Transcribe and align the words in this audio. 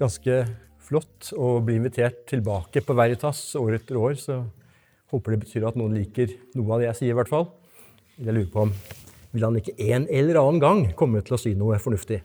ganske 0.00 0.40
flott 0.90 1.30
å 1.36 1.58
bli 1.64 1.76
invitert 1.78 2.24
tilbake 2.30 2.82
på 2.82 2.96
Veritas 2.98 3.42
år 3.60 3.76
etter 3.78 3.98
år, 4.00 4.16
så 4.18 4.40
håper 5.12 5.34
det 5.34 5.44
betyr 5.44 5.68
at 5.68 5.78
noen 5.78 5.94
liker 5.98 6.32
noe 6.58 6.74
av 6.74 6.82
det 6.82 6.88
jeg 6.90 6.98
sier, 7.00 7.14
i 7.14 7.18
hvert 7.18 7.30
fall. 7.30 7.46
Jeg 8.18 8.34
lurer 8.34 8.50
på 8.52 8.66
om 8.66 8.74
vil 9.30 9.46
han 9.46 9.60
ikke 9.60 9.76
en 9.94 10.08
eller 10.10 10.40
annen 10.40 10.60
gang 10.62 10.82
komme 10.98 11.22
til 11.22 11.36
å 11.36 11.38
si 11.38 11.52
noe 11.54 11.78
fornuftig. 11.82 12.18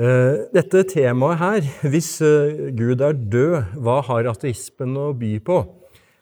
Eh, 0.00 0.36
dette 0.54 0.84
temaet 0.88 1.40
her, 1.40 1.66
hvis 1.90 2.12
eh, 2.24 2.70
Gud 2.76 3.02
er 3.04 3.18
død, 3.18 3.74
hva 3.82 3.98
har 4.06 4.30
ateismen 4.30 4.94
å 4.96 5.10
by 5.18 5.34
på? 5.44 5.58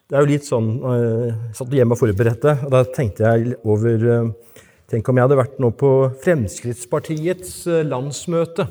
Det 0.09 0.17
er 0.17 0.25
jo 0.25 0.31
litt 0.31 0.47
sånn 0.47 0.69
Jeg 0.81 1.33
satt 1.53 1.73
hjemme 1.77 1.93
og 1.93 1.99
forberedte, 2.01 2.55
og 2.65 2.71
da 2.73 2.81
tenkte 2.95 3.29
jeg 3.29 3.59
over 3.61 4.31
Tenk 4.89 5.05
om 5.05 5.19
jeg 5.19 5.27
hadde 5.27 5.37
vært 5.37 5.59
nå 5.61 5.69
på 5.77 5.89
Fremskrittspartiets 6.23 7.67
landsmøte 7.85 8.65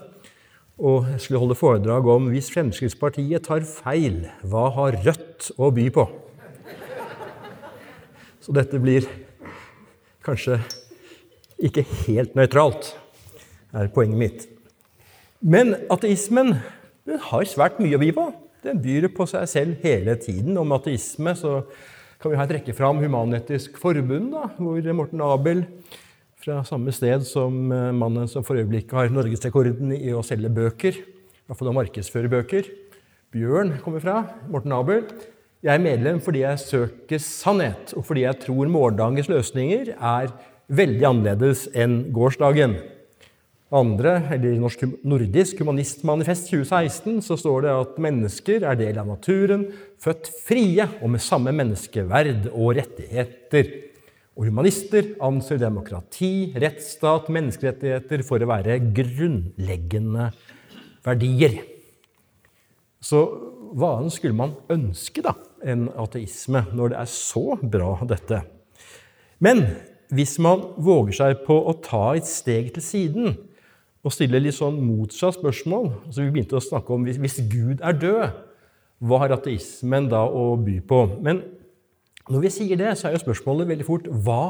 og 0.79 1.09
jeg 1.11 1.21
skulle 1.25 1.41
holde 1.43 1.59
foredrag 1.59 2.07
om 2.07 2.29
hvis 2.31 2.53
Fremskrittspartiet 2.55 3.43
tar 3.49 3.65
feil, 3.67 4.23
hva 4.47 4.69
har 4.77 4.99
Rødt 5.03 5.51
å 5.59 5.73
by 5.75 5.89
på? 5.95 6.05
Så 8.39 8.55
dette 8.55 8.79
blir 8.81 9.09
kanskje 10.25 10.61
ikke 11.59 11.83
helt 12.07 12.39
nøytralt, 12.39 12.93
er 13.75 13.91
poenget 13.93 14.23
mitt. 14.23 14.47
Men 15.43 15.75
ateismen 15.91 16.55
har 17.29 17.51
svært 17.51 17.83
mye 17.83 17.99
å 17.99 18.03
by 18.03 18.13
på. 18.15 18.31
Den 18.63 18.81
byr 18.83 19.09
på 19.15 19.27
seg 19.31 19.47
selv 19.51 19.85
hele 19.85 20.15
tiden. 20.19 20.57
Om 20.59 20.75
ateisme 20.79 21.35
så 21.39 21.61
kan 22.23 22.33
vi 22.33 22.39
her 22.39 22.51
trekke 22.51 22.75
fram 22.75 23.03
Human-Etisk 23.03 23.79
Forbund, 23.83 24.33
da, 24.35 24.49
hvor 24.59 24.93
Morten 24.95 25.23
Abel 25.23 25.67
fra 26.49 26.63
samme 26.65 26.93
sted 26.97 27.25
som 27.29 27.73
eh, 27.73 27.91
mannen 27.93 28.29
som 28.31 28.45
for 28.47 28.57
øyeblikket 28.57 28.95
har 28.97 29.13
norgesrekorden 29.13 29.93
i 29.93 30.15
å 30.17 30.25
selge 30.25 30.49
bøker, 30.53 30.97
i 30.97 31.49
hvert 31.49 31.59
fall 31.61 31.73
å 31.73 31.77
markedsføre 31.77 32.31
bøker. 32.33 32.71
Bjørn 33.35 33.75
kommer 33.85 34.01
fra. 34.01 34.23
Morten 34.49 34.73
Abel. 34.73 35.05
Jeg 35.61 35.75
er 35.75 35.83
medlem 35.83 36.21
fordi 36.25 36.45
jeg 36.47 36.63
søker 36.63 37.21
sannhet, 37.21 37.93
og 37.99 38.07
fordi 38.09 38.25
jeg 38.25 38.41
tror 38.47 38.71
morgendagens 38.73 39.29
løsninger 39.29 39.91
er 39.97 40.31
veldig 40.73 41.05
annerledes 41.11 41.67
enn 41.77 42.07
gårsdagen. 42.15 42.79
Andre, 43.75 44.15
eller 44.33 44.55
I 44.55 44.63
Norsk 44.63 44.87
Nordisk 45.05 45.59
Humanistmanifest 45.61 46.49
2016 46.49 47.19
så 47.27 47.37
står 47.37 47.67
det 47.67 47.75
at 47.75 47.99
mennesker 48.01 48.65
er 48.65 48.79
del 48.81 49.03
av 49.03 49.11
naturen, 49.11 49.67
født 50.01 50.33
frie 50.47 50.89
og 51.03 51.13
med 51.13 51.21
samme 51.21 51.53
menneskeverd 51.59 52.49
og 52.55 52.79
rettigheter. 52.79 53.69
Og 54.39 54.47
humanister 54.47 55.17
anser 55.27 55.59
demokrati, 55.59 56.53
rettsstat, 56.55 57.27
menneskerettigheter 57.35 58.23
for 58.27 58.39
å 58.39 58.51
være 58.53 58.79
grunnleggende 58.95 60.29
verdier. 61.03 61.59
Så 63.03 63.25
hva 63.75 63.97
annet 63.97 64.15
skulle 64.15 64.39
man 64.39 64.55
ønske 64.71 65.25
da, 65.27 65.35
enn 65.67 65.89
ateisme, 65.99 66.63
når 66.71 66.95
det 66.95 67.01
er 67.03 67.11
så 67.11 67.45
bra, 67.59 67.97
dette? 68.07 68.45
Men 69.43 69.65
hvis 70.15 70.37
man 70.43 70.63
våger 70.79 71.19
seg 71.19 71.43
på 71.43 71.59
å 71.59 71.75
ta 71.83 72.15
et 72.15 72.31
steg 72.31 72.71
til 72.77 72.85
siden 72.85 73.35
og 74.07 74.15
stille 74.15 74.39
litt 74.41 74.57
sånn 74.57 74.79
motsatt 74.81 75.37
spørsmål 75.37 75.91
så 76.07 76.23
Vi 76.23 76.31
begynte 76.31 76.57
å 76.57 76.63
snakke 76.63 76.95
om 76.95 77.05
hvis, 77.05 77.43
Gud 77.51 77.83
er 77.83 77.99
død, 77.99 78.39
hva 79.03 79.19
har 79.23 79.35
ateismen 79.35 80.09
da 80.11 80.25
å 80.27 80.53
by 80.63 80.79
på? 80.87 81.03
Men 81.23 81.43
når 82.29 82.45
vi 82.45 82.51
sier 82.53 82.81
det, 82.81 82.93
så 82.99 83.09
er 83.09 83.17
jo 83.17 83.23
spørsmålet 83.23 83.71
veldig 83.71 83.87
fort 83.87 84.09
hva 84.25 84.43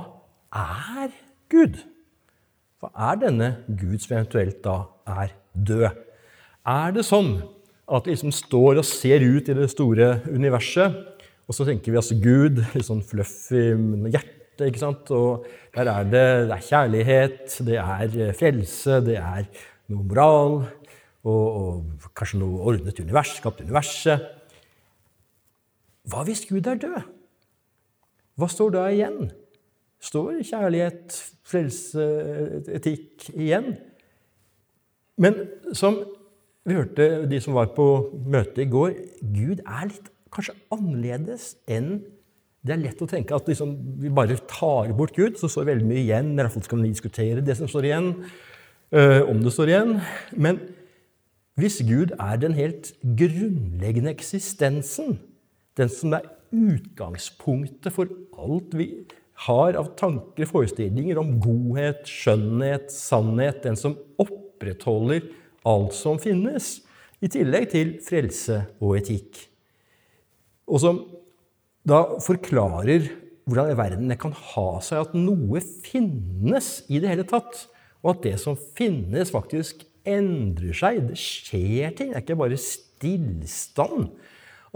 er 0.54 1.12
Gud? 1.52 1.78
Hva 2.78 2.90
er 3.10 3.20
denne 3.22 3.50
Gud 3.68 3.98
som 4.02 4.16
eventuelt 4.16 4.58
da 4.64 4.80
er 5.10 5.34
død? 5.54 6.02
Er 6.68 6.94
det 6.94 7.04
sånn 7.06 7.38
at 7.88 8.06
vi 8.06 8.12
liksom 8.12 8.34
står 8.34 8.80
og 8.82 8.86
ser 8.86 9.24
ut 9.24 9.48
i 9.48 9.56
det 9.56 9.70
store 9.72 10.18
universet, 10.28 10.96
og 11.48 11.56
så 11.56 11.64
tenker 11.64 11.94
vi 11.94 12.00
altså 12.00 12.18
Gud, 12.20 12.60
litt 12.74 12.86
sånn 12.86 13.04
fluffy 13.06 13.70
hjerte, 14.12 14.66
ikke 14.66 14.82
sant? 14.82 15.12
og 15.14 15.46
der 15.74 15.88
er 15.88 16.08
det, 16.08 16.26
det 16.50 16.56
er 16.56 16.66
kjærlighet, 16.66 17.58
det 17.64 17.78
er 17.80 18.34
frelse, 18.36 18.98
det 19.06 19.16
er 19.22 19.46
noe 19.88 20.04
moral, 20.04 20.58
og, 21.28 21.46
og 21.46 22.10
kanskje 22.16 22.42
noe 22.42 22.66
ordnet 22.68 23.00
univers, 23.00 23.36
skapt 23.38 23.62
universet. 23.64 24.26
Hva 26.08 26.24
hvis 26.28 26.44
Gud 26.48 26.68
er 26.68 26.80
død? 26.80 27.17
Hva 28.38 28.48
står 28.50 28.74
da 28.76 28.84
igjen? 28.92 29.32
Står 29.98 30.36
kjærlighet, 30.46 31.16
frelse, 31.48 32.04
etikk 32.76 33.26
igjen? 33.34 33.72
Men 35.18 35.40
som 35.74 35.98
vi 36.68 36.76
hørte 36.76 37.26
de 37.30 37.40
som 37.42 37.56
var 37.56 37.72
på 37.74 37.88
møtet 38.28 38.62
i 38.66 38.70
går, 38.70 38.94
Gud 39.34 39.64
er 39.64 39.90
litt 39.90 40.12
kanskje 40.34 40.54
annerledes 40.74 41.54
enn 41.70 41.98
det 42.66 42.74
er 42.74 42.82
lett 42.82 43.00
å 43.00 43.08
tenke 43.08 43.36
at 43.36 43.46
liksom, 43.48 43.70
vi 44.02 44.10
bare 44.12 44.36
tar 44.50 44.90
bort 44.98 45.14
Gud, 45.16 45.38
så 45.40 45.48
står 45.50 45.70
veldig 45.70 45.86
mye 45.88 46.02
igjen. 46.02 46.32
I 46.34 46.42
hvert 46.42 46.54
fall 46.56 46.64
skal 46.66 46.82
vi 46.82 46.90
diskutere 46.90 47.44
det 47.44 47.54
som 47.56 47.70
står 47.70 47.86
igjen, 47.86 48.08
øh, 48.92 49.22
om 49.30 49.40
det 49.44 49.52
står 49.54 49.72
igjen. 49.72 49.92
Men 50.36 50.58
hvis 51.58 51.78
Gud 51.86 52.12
er 52.18 52.40
den 52.42 52.56
helt 52.58 52.92
grunnleggende 53.02 54.12
eksistensen, 54.12 55.16
den 55.78 55.90
som 55.90 56.18
er 56.18 56.26
utgangspunktet 56.54 57.94
for 57.94 58.10
alt 58.38 58.74
vi 58.78 58.88
har 59.46 59.78
av 59.78 59.92
tanker 59.98 60.46
og 60.46 60.50
forestillinger 60.50 61.20
om 61.20 61.36
godhet, 61.42 62.02
skjønnhet, 62.08 62.90
sannhet, 62.92 63.62
den 63.62 63.78
som 63.78 63.96
opprettholder 64.18 65.28
alt 65.68 65.94
som 65.94 66.18
finnes, 66.22 66.78
i 67.18 67.30
tillegg 67.30 67.70
til 67.72 67.96
frelse 68.06 68.60
og 68.78 68.98
etikk. 69.00 69.40
Og 70.70 70.82
som 70.82 71.00
da 71.88 72.02
forklarer 72.22 73.08
hvordan 73.48 73.72
i 73.72 73.78
verden 73.78 74.10
det 74.12 74.18
kan 74.20 74.34
ha 74.36 74.68
seg 74.84 75.06
at 75.06 75.14
noe 75.16 75.62
finnes 75.82 76.82
i 76.92 77.00
det 77.00 77.10
hele 77.10 77.26
tatt, 77.26 77.64
og 78.04 78.12
at 78.12 78.26
det 78.26 78.34
som 78.42 78.58
finnes, 78.78 79.32
faktisk 79.34 79.82
endrer 80.08 80.76
seg. 80.76 81.00
Det 81.08 81.18
skjer 81.18 81.94
ting. 81.96 82.12
Det 82.12 82.20
er 82.20 82.24
ikke 82.24 82.38
bare 82.38 82.58
stillstand. 82.60 84.12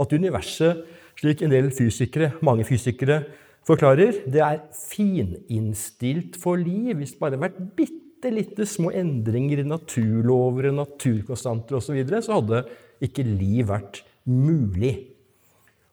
At 0.01 0.15
universet 0.17 0.83
slik 1.23 1.43
en 1.45 1.53
del 1.55 1.71
fysikere, 1.75 2.33
mange 2.43 2.67
fysikere 2.67 3.23
forklarer. 3.67 4.25
Det 4.27 4.43
er 4.43 4.63
fininnstilt 4.75 6.39
for 6.41 6.59
liv. 6.59 6.97
Hvis 6.99 7.15
det 7.15 7.23
bare 7.23 7.37
hadde 7.37 7.45
vært 7.45 7.61
bitte 7.79 8.33
lite 8.35 8.67
små 8.67 8.93
endringer 8.95 9.63
i 9.63 9.67
naturlover, 9.67 10.73
naturkonstanter 10.75 11.79
osv., 11.79 11.87
så, 11.87 11.97
videre, 11.97 12.23
så 12.23 12.41
hadde 12.41 12.65
ikke 13.03 13.27
liv 13.27 13.71
vært 13.71 14.03
mulig. 14.27 14.97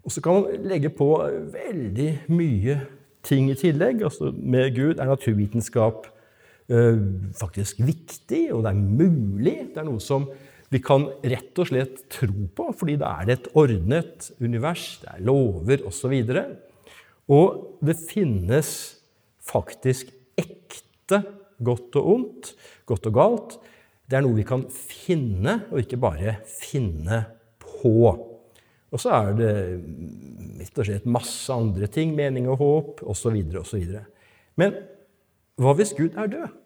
Og 0.06 0.14
så 0.14 0.24
kan 0.24 0.40
man 0.40 0.70
legge 0.70 0.90
på 0.94 1.12
veldig 1.54 2.12
mye 2.34 2.80
ting 3.26 3.50
i 3.52 3.58
tillegg. 3.58 4.02
Altså, 4.08 4.32
med 4.34 4.74
Gud 4.78 4.98
er 4.98 5.10
naturvitenskap 5.10 6.08
øh, 6.70 7.02
faktisk 7.38 7.82
viktig, 7.86 8.48
og 8.54 8.64
det 8.66 8.72
er 8.72 8.80
mulig. 8.80 9.58
Det 9.74 9.82
er 9.82 9.90
noe 9.90 10.02
som 10.02 10.30
vi 10.70 10.82
kan 10.86 11.08
rett 11.26 11.58
og 11.58 11.70
slett 11.72 12.04
tro 12.14 12.46
på, 12.56 12.70
fordi 12.78 12.98
da 13.02 13.16
er 13.20 13.30
det 13.30 13.38
et 13.38 13.50
ordnet 13.58 14.30
univers, 14.38 15.00
det 15.02 15.16
er 15.16 15.26
lover 15.26 15.86
osv. 15.90 16.14
Og, 16.14 16.52
og 17.34 17.82
det 17.86 17.98
finnes 17.98 18.72
faktisk 19.50 20.12
ekte 20.38 21.24
godt 21.66 21.98
og 22.00 22.14
ondt, 22.14 22.54
godt 22.90 23.10
og 23.10 23.18
galt. 23.18 23.58
Det 24.10 24.18
er 24.18 24.26
noe 24.26 24.38
vi 24.38 24.46
kan 24.48 24.66
finne, 24.74 25.64
og 25.70 25.82
ikke 25.82 26.02
bare 26.02 26.38
finne 26.50 27.24
på. 27.62 28.14
Og 28.90 29.02
så 29.02 29.12
er 29.14 29.36
det 29.38 29.52
rett 30.62 30.80
og 30.82 30.88
slett 30.88 31.10
masse 31.10 31.54
andre 31.54 31.90
ting, 31.92 32.16
mening 32.18 32.50
og 32.50 32.62
håp 32.62 33.04
osv. 33.10 33.38
osv. 33.62 34.00
Men 34.58 34.78
hva 35.60 35.76
hvis 35.78 35.94
Gud 35.98 36.18
er 36.18 36.32
død? 36.32 36.58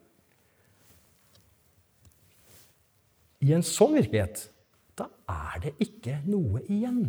I 3.43 3.51
en 3.57 3.65
sånn 3.65 3.97
virkelighet, 3.97 4.47
da 4.95 5.09
er 5.27 5.63
det 5.65 5.73
ikke 5.83 6.19
noe 6.29 6.61
igjen. 6.71 7.05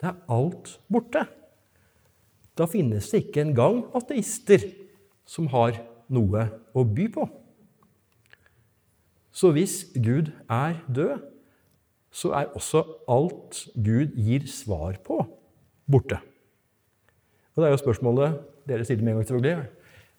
Det 0.00 0.10
er 0.10 0.18
alt 0.32 0.74
borte. 0.92 1.24
Da 2.58 2.66
finnes 2.68 3.08
det 3.12 3.24
ikke 3.24 3.44
engang 3.46 3.84
ateister 3.96 4.66
som 5.28 5.48
har 5.52 5.78
noe 6.12 6.46
å 6.76 6.84
by 6.84 7.06
på. 7.14 7.26
Så 9.30 9.52
hvis 9.54 9.82
Gud 9.94 10.32
er 10.50 10.80
død, 10.90 11.20
så 12.10 12.32
er 12.34 12.50
også 12.58 12.82
alt 13.08 13.62
Gud 13.78 14.16
gir 14.18 14.48
svar 14.50 14.98
på, 15.06 15.22
borte. 15.86 16.18
Og 17.54 17.62
det 17.62 17.68
er 17.68 17.76
jo 17.76 17.84
spørsmålet 17.84 18.40
dere 18.66 18.84
stiller 18.84 19.06
med 19.06 19.12
en 19.12 19.20
gang, 19.20 19.28
selvfølgelig. 19.28 19.68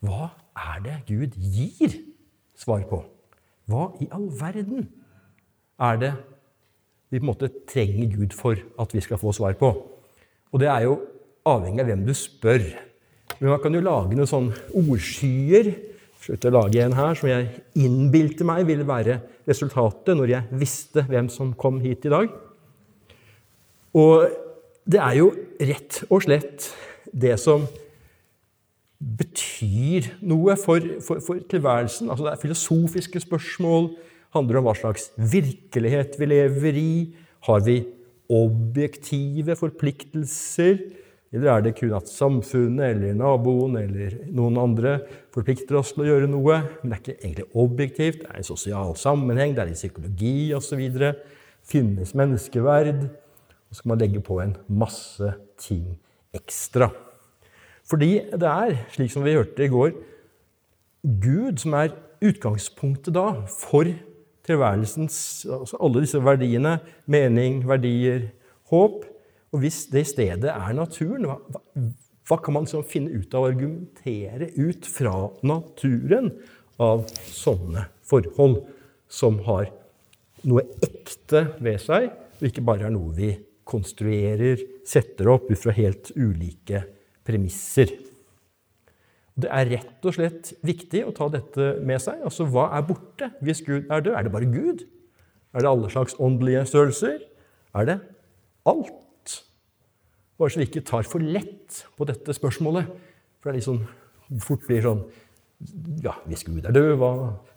Hva 0.08 0.30
er 0.56 0.86
det 0.86 0.96
Gud 1.10 1.36
gir 1.36 2.00
svar 2.58 2.88
på? 2.90 3.04
Hva 3.71 3.88
i 4.03 4.09
all 4.12 4.27
verden 4.35 4.89
er 5.81 6.01
det 6.01 6.12
vi 7.12 7.19
på 7.19 7.25
en 7.25 7.31
måte 7.31 7.50
trenger 7.68 8.12
Gud 8.12 8.35
for 8.35 8.59
at 8.79 8.94
vi 8.95 9.03
skal 9.03 9.19
få 9.19 9.33
svar 9.35 9.56
på? 9.59 9.71
Og 10.51 10.59
det 10.59 10.69
er 10.71 10.85
jo 10.85 11.00
avhengig 11.47 11.83
av 11.83 11.91
hvem 11.91 12.03
du 12.07 12.13
spør. 12.15 12.65
Men 13.39 13.53
man 13.53 13.62
kan 13.63 13.75
jo 13.75 13.83
lage 13.83 14.18
noen 14.18 14.29
sånne 14.29 14.77
ordskyer. 14.77 15.71
Slutt 16.21 16.45
å 16.45 16.53
lage 16.53 16.83
en 16.83 16.94
her 16.94 17.15
som 17.18 17.31
jeg 17.31 17.47
innbilte 17.81 18.45
meg 18.45 18.68
ville 18.68 18.85
være 18.85 19.18
resultatet 19.50 20.13
når 20.18 20.35
jeg 20.35 20.59
visste 20.62 21.06
hvem 21.07 21.31
som 21.33 21.56
kom 21.57 21.79
hit 21.81 22.06
i 22.06 22.13
dag. 22.13 22.29
Og 23.97 24.27
det 24.91 25.01
er 25.01 25.18
jo 25.18 25.31
rett 25.59 26.03
og 26.09 26.21
slett 26.27 26.69
det 27.12 27.38
som 27.41 27.65
betyr 29.01 30.12
noe 30.21 30.56
for, 30.62 30.83
for, 31.01 31.21
for 31.25 31.42
tilværelsen. 31.50 32.09
Altså 32.12 32.27
det 32.27 32.33
er 32.33 32.42
filosofiske 32.44 33.24
spørsmål. 33.24 33.92
handler 34.31 34.62
om 34.62 34.68
hva 34.69 34.75
slags 34.77 35.09
virkelighet 35.18 36.15
vi 36.19 36.30
lever 36.30 36.77
i. 36.80 36.94
Har 37.48 37.63
vi 37.65 37.81
objektive 38.31 39.57
forpliktelser? 39.59 40.77
Eller 41.31 41.48
er 41.51 41.63
det 41.63 41.77
kun 41.80 41.94
at 41.95 42.12
samfunnet 42.12 42.94
eller 42.94 43.15
naboen 43.15 43.77
eller 43.80 44.18
noen 44.36 44.57
andre 44.59 44.98
forplikter 45.33 45.80
oss 45.80 45.94
til 45.95 46.06
å 46.06 46.09
gjøre 46.09 46.30
noe? 46.31 46.62
Men 46.81 46.92
det 46.92 46.97
er 46.97 47.01
ikke 47.01 47.19
egentlig 47.25 47.47
objektivt. 47.65 48.24
Det 48.24 48.31
er 48.31 48.42
en 48.42 48.50
sosial 48.51 48.97
sammenheng, 49.00 49.56
det 49.56 49.65
er 49.65 49.71
i 49.71 49.80
psykologi 49.80 50.51
osv. 50.56 50.83
Finnes 51.71 52.13
menneskeverd? 52.18 53.06
Og 53.07 53.71
så 53.71 53.80
skal 53.80 53.94
man 53.94 54.04
legge 54.04 54.24
på 54.24 54.42
en 54.44 54.57
masse 54.68 55.31
ting 55.63 55.95
ekstra. 56.36 56.92
Fordi 57.89 58.12
det 58.31 58.48
er, 58.48 58.78
slik 58.94 59.12
som 59.13 59.25
vi 59.25 59.36
hørte 59.36 59.66
i 59.66 59.72
går, 59.72 59.94
Gud 61.01 61.57
som 61.62 61.74
er 61.80 61.95
utgangspunktet 62.22 63.16
da 63.16 63.42
for 63.50 63.89
tilværelsens 64.45 65.48
altså 65.50 65.80
Alle 65.81 66.04
disse 66.04 66.22
verdiene. 66.22 66.78
Mening, 67.06 67.63
verdier, 67.68 68.30
håp. 68.69 69.06
Og 69.51 69.63
hvis 69.63 69.86
det 69.92 70.06
stedet 70.07 70.51
er 70.51 70.74
naturen, 70.78 71.25
hva, 71.28 71.39
hva 72.30 72.38
kan 72.39 72.56
man 72.56 72.68
liksom 72.68 72.86
finne 72.88 73.18
ut 73.18 73.33
av 73.36 73.44
å 73.44 73.51
argumentere 73.51 74.51
ut 74.56 74.88
fra 74.88 75.16
naturen 75.44 76.31
av 76.81 77.04
sånne 77.28 77.88
forhold 78.07 78.62
som 79.12 79.42
har 79.50 79.68
noe 80.48 80.63
ekte 80.81 81.44
ved 81.62 81.81
seg, 81.83 82.07
og 82.39 82.48
ikke 82.48 82.63
bare 82.66 82.88
er 82.88 82.94
noe 82.95 83.12
vi 83.18 83.33
konstruerer, 83.68 84.62
setter 84.88 85.30
opp 85.33 85.51
ut 85.51 85.60
fra 85.60 85.75
helt 85.75 86.13
ulike 86.16 86.86
premisser. 87.27 87.91
Det 89.41 89.50
er 89.50 89.69
rett 89.71 90.07
og 90.07 90.15
slett 90.15 90.51
viktig 90.65 91.03
å 91.07 91.13
ta 91.15 91.29
dette 91.31 91.75
med 91.88 92.01
seg. 92.03 92.19
Altså, 92.27 92.45
Hva 92.51 92.69
er 92.75 92.85
borte 92.88 93.31
hvis 93.41 93.63
Gud 93.65 93.88
er 93.89 94.03
død? 94.03 94.15
Er 94.18 94.27
det 94.27 94.33
bare 94.33 94.50
Gud? 94.51 94.83
Er 95.56 95.63
det 95.63 95.71
alle 95.71 95.91
slags 95.91 96.18
åndelige 96.19 96.65
størrelser? 96.69 97.23
Er 97.75 97.88
det 97.88 97.97
alt? 98.68 99.38
Bare 100.39 100.51
så 100.51 100.62
vi 100.62 100.68
ikke 100.68 100.85
tar 100.88 101.07
for 101.07 101.23
lett 101.23 101.83
på 101.97 102.07
dette 102.09 102.35
spørsmålet. 102.35 102.89
For 103.39 103.50
det 103.50 103.53
er 103.53 103.59
liksom 103.62 103.81
fort 104.41 104.63
blir 104.68 104.85
sånn 104.85 105.03
Ja, 106.01 106.15
hvis 106.25 106.41
Gud 106.47 106.65
er 106.65 106.73
død, 106.73 106.95
hva 106.97 107.12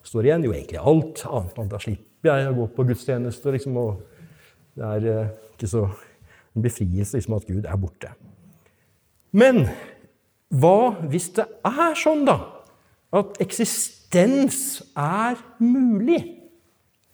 står 0.05 0.27
igjen? 0.29 0.43
Jo, 0.45 0.53
egentlig 0.53 0.81
alt. 0.81 1.23
Annet 1.25 1.71
da 1.73 1.79
slipper 1.81 2.29
jeg 2.29 2.51
å 2.51 2.59
gå 2.59 2.67
på 2.77 2.85
gudstjeneste, 2.91 3.55
liksom. 3.55 3.79
Og 3.81 4.03
det 4.77 4.91
er 4.91 5.07
eh, 5.09 5.31
ikke 5.55 5.71
så 5.71 5.87
en 5.89 6.67
befrielse 6.67 7.17
liksom, 7.17 7.39
at 7.39 7.49
Gud 7.49 7.65
er 7.65 7.81
borte. 7.81 8.13
Men 9.35 9.67
hva 10.55 10.95
hvis 11.11 11.33
det 11.35 11.47
er 11.67 11.97
sånn, 11.99 12.23
da? 12.29 12.39
At 13.15 13.39
eksistens 13.43 14.83
er 14.95 15.39
mulig 15.63 16.21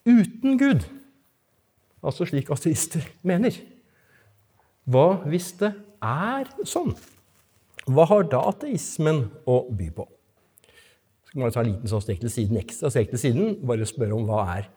uten 0.09 0.59
Gud? 0.61 0.85
Altså 2.05 2.29
slik 2.29 2.53
ateister 2.53 3.05
mener. 3.27 3.57
Hva 4.91 5.23
hvis 5.29 5.53
det 5.61 5.73
er 6.05 6.49
sånn? 6.69 6.93
Hva 7.89 8.07
har 8.11 8.27
da 8.29 8.43
ateismen 8.53 9.27
å 9.49 9.63
by 9.73 9.89
på? 9.97 10.07
Så 11.25 11.33
kan 11.33 11.45
man 11.45 11.55
ta 11.55 11.63
en 11.63 11.71
liten 11.71 11.91
sånn 11.91 12.03
strek 12.05 12.21
til 12.21 12.33
siden 12.33 12.61
ekstra 12.61 12.91
strek 12.93 13.13
til 13.13 13.23
siden. 13.23 13.55
Bare 13.65 13.89
spørre 13.89 14.17
om 14.17 14.27
hva 14.29 14.45
er 14.59 14.69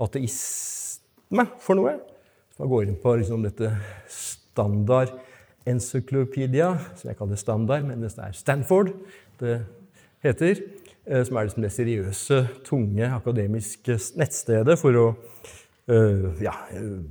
ateisme 0.00 1.46
for 1.60 1.76
noe? 1.76 1.98
Så 2.54 2.64
man 2.64 2.72
går 2.72 2.88
inn 2.88 3.00
på 3.00 3.16
liksom 3.20 3.44
dette 3.44 3.74
standard 4.08 5.12
encyclopedia, 5.68 6.72
som 6.96 7.10
jeg 7.10 7.18
kaller 7.18 7.40
standard, 7.40 7.84
men 7.88 8.02
det 8.02 8.12
er 8.16 8.36
Stanford 8.36 8.94
det 9.40 9.60
heter. 10.24 10.62
Eh, 11.06 11.24
som 11.24 11.36
er 11.36 11.48
liksom 11.48 11.64
det 11.64 11.72
seriøse, 11.74 12.42
tunge, 12.64 13.08
akademiske 13.08 13.98
nettstedet 14.20 14.78
for 14.80 14.96
å 15.00 15.06
Eh, 15.90 16.26
ja, 16.44 16.52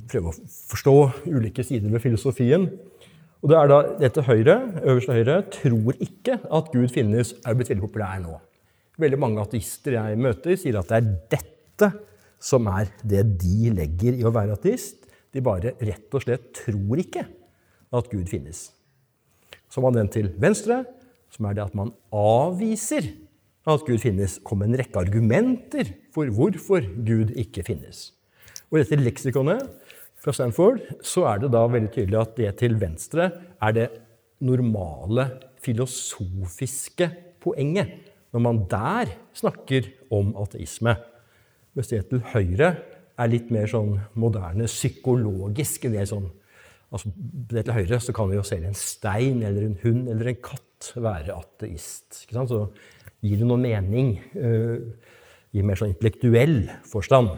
prøve 0.07 0.31
å 0.31 0.35
forstå 0.69 0.93
ulike 1.27 1.65
sider 1.67 1.91
ved 1.91 2.03
filosofien. 2.03 2.67
Og 3.39 3.51
det 3.51 3.57
er 3.57 3.71
da 3.71 3.79
dette 3.99 4.23
Høyre, 4.27 4.55
øverste 4.83 5.15
høyre 5.15 5.39
tror 5.51 5.97
ikke 6.03 6.37
at 6.43 6.69
Gud 6.73 6.91
finnes, 6.93 7.33
er 7.43 7.57
blitt 7.57 7.71
veldig 7.71 7.87
populær 7.87 8.21
nå. 8.23 8.37
Veldig 8.99 9.19
mange 9.19 9.43
ateister 9.43 9.95
jeg 9.95 10.19
møter, 10.19 10.55
sier 10.59 10.79
at 10.79 10.91
det 10.91 10.99
er 10.99 11.11
dette 11.35 11.91
som 12.43 12.67
er 12.71 12.91
det 13.03 13.25
de 13.41 13.71
legger 13.75 14.19
i 14.19 14.25
å 14.27 14.33
være 14.35 14.55
ateist. 14.59 15.07
De 15.31 15.43
bare 15.43 15.75
rett 15.79 16.15
og 16.15 16.23
slett 16.23 16.51
tror 16.61 17.03
ikke 17.03 17.25
at 17.95 18.09
Gud 18.11 18.29
finnes. 18.29 18.69
Så 19.69 19.79
har 19.79 19.89
man 19.89 19.99
den 19.99 20.11
til 20.13 20.31
venstre, 20.41 20.83
som 21.33 21.45
er 21.45 21.57
det 21.57 21.65
at 21.67 21.77
man 21.77 21.93
avviser 22.15 23.11
at 23.69 23.85
Gud 23.85 24.01
finnes. 24.01 24.39
kom 24.43 24.63
en 24.63 24.77
rekke 24.77 24.97
argumenter 24.97 25.93
for 26.13 26.29
hvorfor 26.33 26.85
Gud 27.05 27.35
ikke 27.37 27.63
finnes. 27.63 28.11
Og 28.69 28.79
i 28.79 28.83
dette 28.83 29.01
leksikonet 29.01 29.65
fra 30.19 30.33
Stanford 30.33 30.81
så 31.05 31.25
er 31.31 31.43
det 31.43 31.51
da 31.53 31.65
veldig 31.67 31.91
tydelig 31.93 32.19
at 32.19 32.35
det 32.37 32.53
til 32.61 32.77
venstre 32.81 33.29
er 33.61 33.75
det 33.75 33.87
normale 34.39 35.29
filosofiske 35.63 37.09
poenget 37.43 38.09
når 38.33 38.43
man 38.45 38.63
der 38.69 39.13
snakker 39.33 39.89
om 40.13 40.35
ateisme. 40.37 40.95
Mens 41.73 41.89
det 41.91 42.03
til 42.09 42.21
høyre 42.33 42.73
er 43.19 43.31
litt 43.31 43.49
mer 43.53 43.67
sånn 43.69 43.97
moderne 44.19 44.67
psykologisk. 44.69 45.89
Det, 45.91 46.05
sånn, 46.09 46.29
altså, 46.89 47.11
det 47.49 47.65
til 47.65 47.75
høyre 47.75 47.99
så 48.03 48.15
kan 48.15 48.29
vi 48.31 48.39
jo 48.39 48.45
selv 48.47 48.69
en 48.69 48.77
stein 48.77 49.43
eller 49.45 49.67
en 49.67 49.77
hund 49.83 50.09
eller 50.09 50.31
en 50.31 50.41
katt 50.43 50.91
være 50.95 51.35
ateist. 51.35 52.23
Så 52.25 52.63
gir 53.21 53.41
det 53.41 53.47
noen 53.47 53.65
mening 53.65 54.13
uh, 54.39 54.79
i 55.51 55.63
mer 55.65 55.79
sånn 55.79 55.93
intellektuell 55.93 56.61
forstand. 56.87 57.33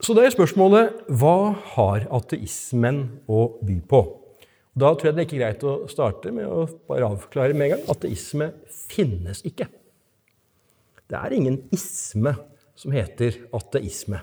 Så 0.00 0.16
da 0.16 0.24
er 0.24 0.32
spørsmålet 0.32 1.10
hva 1.20 1.52
har 1.74 2.06
ateismen 2.16 3.02
å 3.28 3.44
by 3.66 3.76
på? 3.90 4.00
Da 4.80 4.94
tror 4.94 5.10
jeg 5.10 5.16
det 5.16 5.22
er 5.22 5.28
ikke 5.28 5.40
greit 5.42 5.66
å 5.66 5.74
starte 5.90 6.32
med 6.32 6.48
å 6.48 6.64
bare 6.88 7.10
avklare 7.10 7.56
med 7.56 7.66
en 7.66 7.72
gang. 7.74 7.84
Ateisme 7.92 8.48
finnes 8.90 9.42
ikke. 9.46 9.66
Det 11.10 11.18
er 11.18 11.34
ingen 11.34 11.58
isme 11.74 12.32
som 12.78 12.94
heter 12.94 13.36
ateisme. 13.56 14.22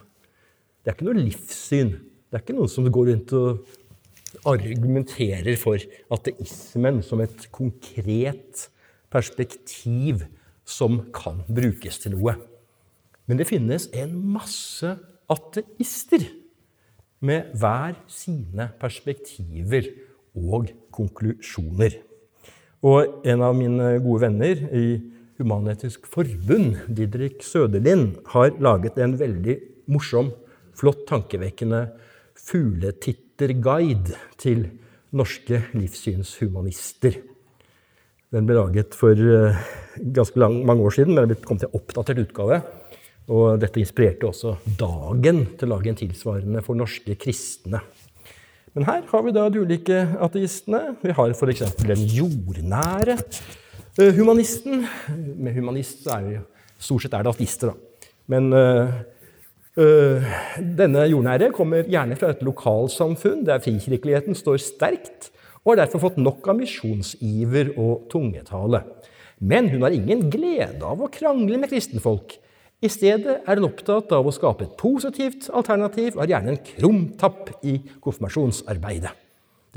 Det 0.81 0.89
er 0.89 0.97
ikke 0.97 1.09
noe 1.09 1.19
livssyn. 1.19 1.91
Det 2.27 2.36
er 2.36 2.43
ikke 2.43 2.57
noen 2.57 2.72
som 2.72 2.88
går 2.91 3.12
rundt 3.12 3.34
og 3.39 4.48
argumenterer 4.51 5.55
for 5.60 5.79
ateismen 6.12 7.00
som 7.05 7.22
et 7.24 7.46
konkret 7.55 8.67
perspektiv 9.13 10.25
som 10.67 11.00
kan 11.15 11.39
brukes 11.48 12.01
til 12.03 12.17
noe. 12.17 12.36
Men 13.27 13.39
det 13.39 13.48
finnes 13.48 13.88
en 13.96 14.12
masse 14.34 14.91
ateister 15.31 16.25
med 17.24 17.53
hver 17.55 17.96
sine 18.12 18.67
perspektiver 18.79 19.88
og 20.36 20.67
konklusjoner. 20.93 21.96
Og 22.84 23.24
en 23.25 23.41
av 23.41 23.55
mine 23.57 23.96
gode 24.03 24.27
venner 24.27 24.67
i 24.75 24.88
Human-Etisk 25.39 26.05
Forbund, 26.12 26.75
Didrik 26.91 27.39
Søderlind, 27.46 28.19
har 28.34 28.51
laget 28.60 29.00
en 29.01 29.15
veldig 29.19 29.57
morsom, 29.91 30.31
flott, 30.77 31.05
tankevekkende 31.10 31.86
fugletitterguide 32.46 34.17
til 34.39 34.67
norske 35.17 35.62
livssynshumanister. 35.75 37.17
Den 38.34 38.48
ble 38.48 38.58
laget 38.58 38.96
for 38.98 39.15
uh, 39.15 39.56
ganske 40.15 40.39
lang, 40.39 40.60
mange 40.67 40.84
år 40.84 40.98
siden, 40.98 41.15
men 41.15 41.29
det 41.32 41.39
kom 41.46 41.60
til 41.60 41.72
oppdatert 41.77 42.25
utgave. 42.25 42.60
Og 43.27 43.60
dette 43.60 43.82
inspirerte 43.82 44.27
også 44.27 44.56
Dagen 44.79 45.44
til 45.60 45.67
å 45.67 45.74
lage 45.74 45.91
en 45.91 46.00
tilsvarende 46.00 46.63
for 46.63 46.79
norske 46.79 47.15
kristne. 47.20 47.82
Men 48.75 48.86
her 48.88 49.08
har 49.10 49.24
vi 49.25 49.34
da 49.36 49.48
de 49.50 49.63
ulike 49.63 50.03
ateistene. 50.22 50.98
Vi 51.01 51.15
har 51.17 51.34
f.eks. 51.34 51.63
den 51.82 52.03
jordnære 52.13 53.17
uh, 53.17 54.12
humanisten. 54.20 54.86
Med 55.39 55.56
humanist 55.56 56.08
er 56.12 56.27
vi 56.27 56.39
stort 56.77 57.08
sett 57.08 57.15
er 57.17 57.25
det 57.25 57.34
ateister, 57.34 57.72
da. 57.72 58.12
Men 58.27 58.51
uh, 58.51 59.00
denne 59.77 61.03
jordnære 61.05 61.51
kommer 61.53 61.86
gjerne 61.86 62.17
fra 62.17 62.31
et 62.34 62.41
lokalsamfunn 62.46 63.43
der 63.46 63.62
frikirkeligheten 63.62 64.38
står 64.38 64.57
sterkt, 64.63 65.29
og 65.62 65.75
har 65.75 65.84
derfor 65.84 66.07
fått 66.07 66.17
nok 66.17 66.48
av 66.50 66.57
misjonsiver 66.57 67.74
og 67.75 68.07
tungetale. 68.10 68.81
Men 69.38 69.69
hun 69.69 69.84
har 69.86 69.93
ingen 69.93 70.25
glede 70.34 70.81
av 70.81 71.03
å 71.03 71.12
krangle 71.13 71.60
med 71.62 71.69
kristenfolk. 71.69 72.39
I 72.81 72.89
stedet 72.93 73.39
er 73.41 73.57
hun 73.60 73.67
opptatt 73.67 74.12
av 74.13 74.25
å 74.25 74.34
skape 74.34 74.65
et 74.65 74.75
positivt 74.79 75.50
alternativ 75.53 76.15
og 76.15 76.24
har 76.24 76.34
gjerne 76.36 76.53
en 76.53 76.63
krumtapp 76.72 77.51
i 77.65 77.79
konfirmasjonsarbeidet. 78.05 79.13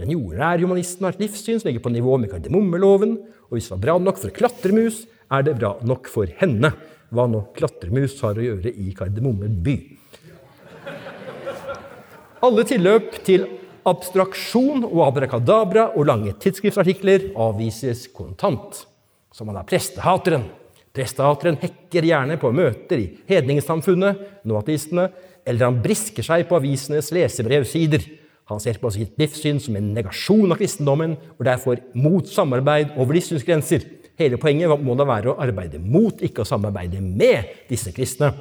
Den 0.00 0.14
jordnære 0.14 0.64
humanisten 0.64 1.04
har 1.04 1.16
et 1.16 1.24
livssyn 1.26 1.60
som 1.60 1.68
ligger 1.68 1.84
på 1.84 1.92
nivå 1.92 2.16
med 2.20 2.32
kardemommeloven, 2.32 3.18
og 3.50 3.56
hvis 3.56 3.68
det 3.68 3.74
var 3.74 3.84
bra 3.84 3.98
nok 4.00 4.20
for 4.20 4.32
klatremus, 4.32 5.04
er 5.28 5.44
det 5.44 5.58
bra 5.58 5.74
nok 5.84 6.08
for 6.08 6.30
henne. 6.40 6.72
Hva 7.10 7.26
nå 7.26 7.42
klatremus 7.56 8.18
har 8.22 8.38
å 8.38 8.44
gjøre 8.44 8.70
i 8.70 8.92
Kardemomme 8.96 9.48
by. 9.50 9.76
Alle 12.46 12.64
tilløp 12.64 13.18
til 13.26 13.48
abstraksjon 13.90 14.86
og 14.86 15.02
abrakadabra 15.08 15.90
og 15.96 16.06
lange 16.08 16.32
tidsskriftsartikler 16.40 17.32
avvises 17.40 18.06
kontant. 18.14 18.84
Som 19.34 19.50
han 19.50 19.60
er 19.60 19.68
prestehateren 19.68 20.46
Prestehateren 20.90 21.58
hekker 21.60 22.06
gjerne 22.08 22.34
på 22.42 22.50
møter 22.50 22.98
i 22.98 23.10
hedningssamfunnet, 23.30 24.42
noatistene, 24.50 25.06
eller 25.46 25.68
han 25.68 25.78
brisker 25.84 26.26
seg 26.26 26.48
på 26.48 26.58
avisenes 26.58 27.12
lesebrevsider. 27.14 28.02
Han 28.50 28.58
ser 28.62 28.80
på 28.82 28.90
sitt 28.90 29.14
livssyn 29.20 29.60
som 29.62 29.76
en 29.78 29.92
negasjon 29.94 30.50
av 30.50 30.58
kristendommen, 30.58 31.14
og 31.38 31.46
derfor 31.46 31.78
mot 31.94 32.26
samarbeid 32.26 32.96
over 32.96 33.14
livssynsgrenser. 33.14 33.86
Hele 34.20 34.36
poenget 34.36 34.82
må 34.84 34.94
da 34.98 35.06
være 35.08 35.32
å 35.32 35.38
arbeide 35.40 35.80
mot, 35.80 36.20
ikke 36.20 36.44
å 36.44 36.48
samarbeide 36.48 37.00
med 37.00 37.68
disse 37.70 37.92
kristne. 37.96 38.34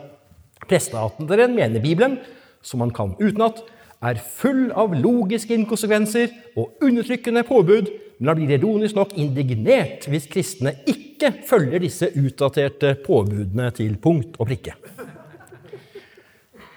Prestehateren 0.68 1.56
mener 1.56 1.80
Bibelen, 1.80 2.18
som 2.62 2.84
han 2.84 2.92
kan 2.92 3.14
utenat, 3.22 3.62
er 4.04 4.20
full 4.20 4.70
av 4.76 4.92
logiske 4.96 5.56
inkonsekvenser 5.56 6.32
og 6.60 6.84
undertrykkende 6.84 7.46
påbud, 7.48 7.92
men 8.20 8.32
han 8.32 8.40
blir 8.40 8.58
ironisk 8.58 8.98
nok 9.00 9.16
indignert 9.20 10.08
hvis 10.12 10.28
kristne 10.32 10.76
ikke 10.88 11.32
følger 11.48 11.84
disse 11.84 12.12
utdaterte 12.12 12.98
påbudene 13.06 13.72
til 13.76 13.96
punkt 14.04 14.36
og 14.40 14.52
prikke. 14.52 14.76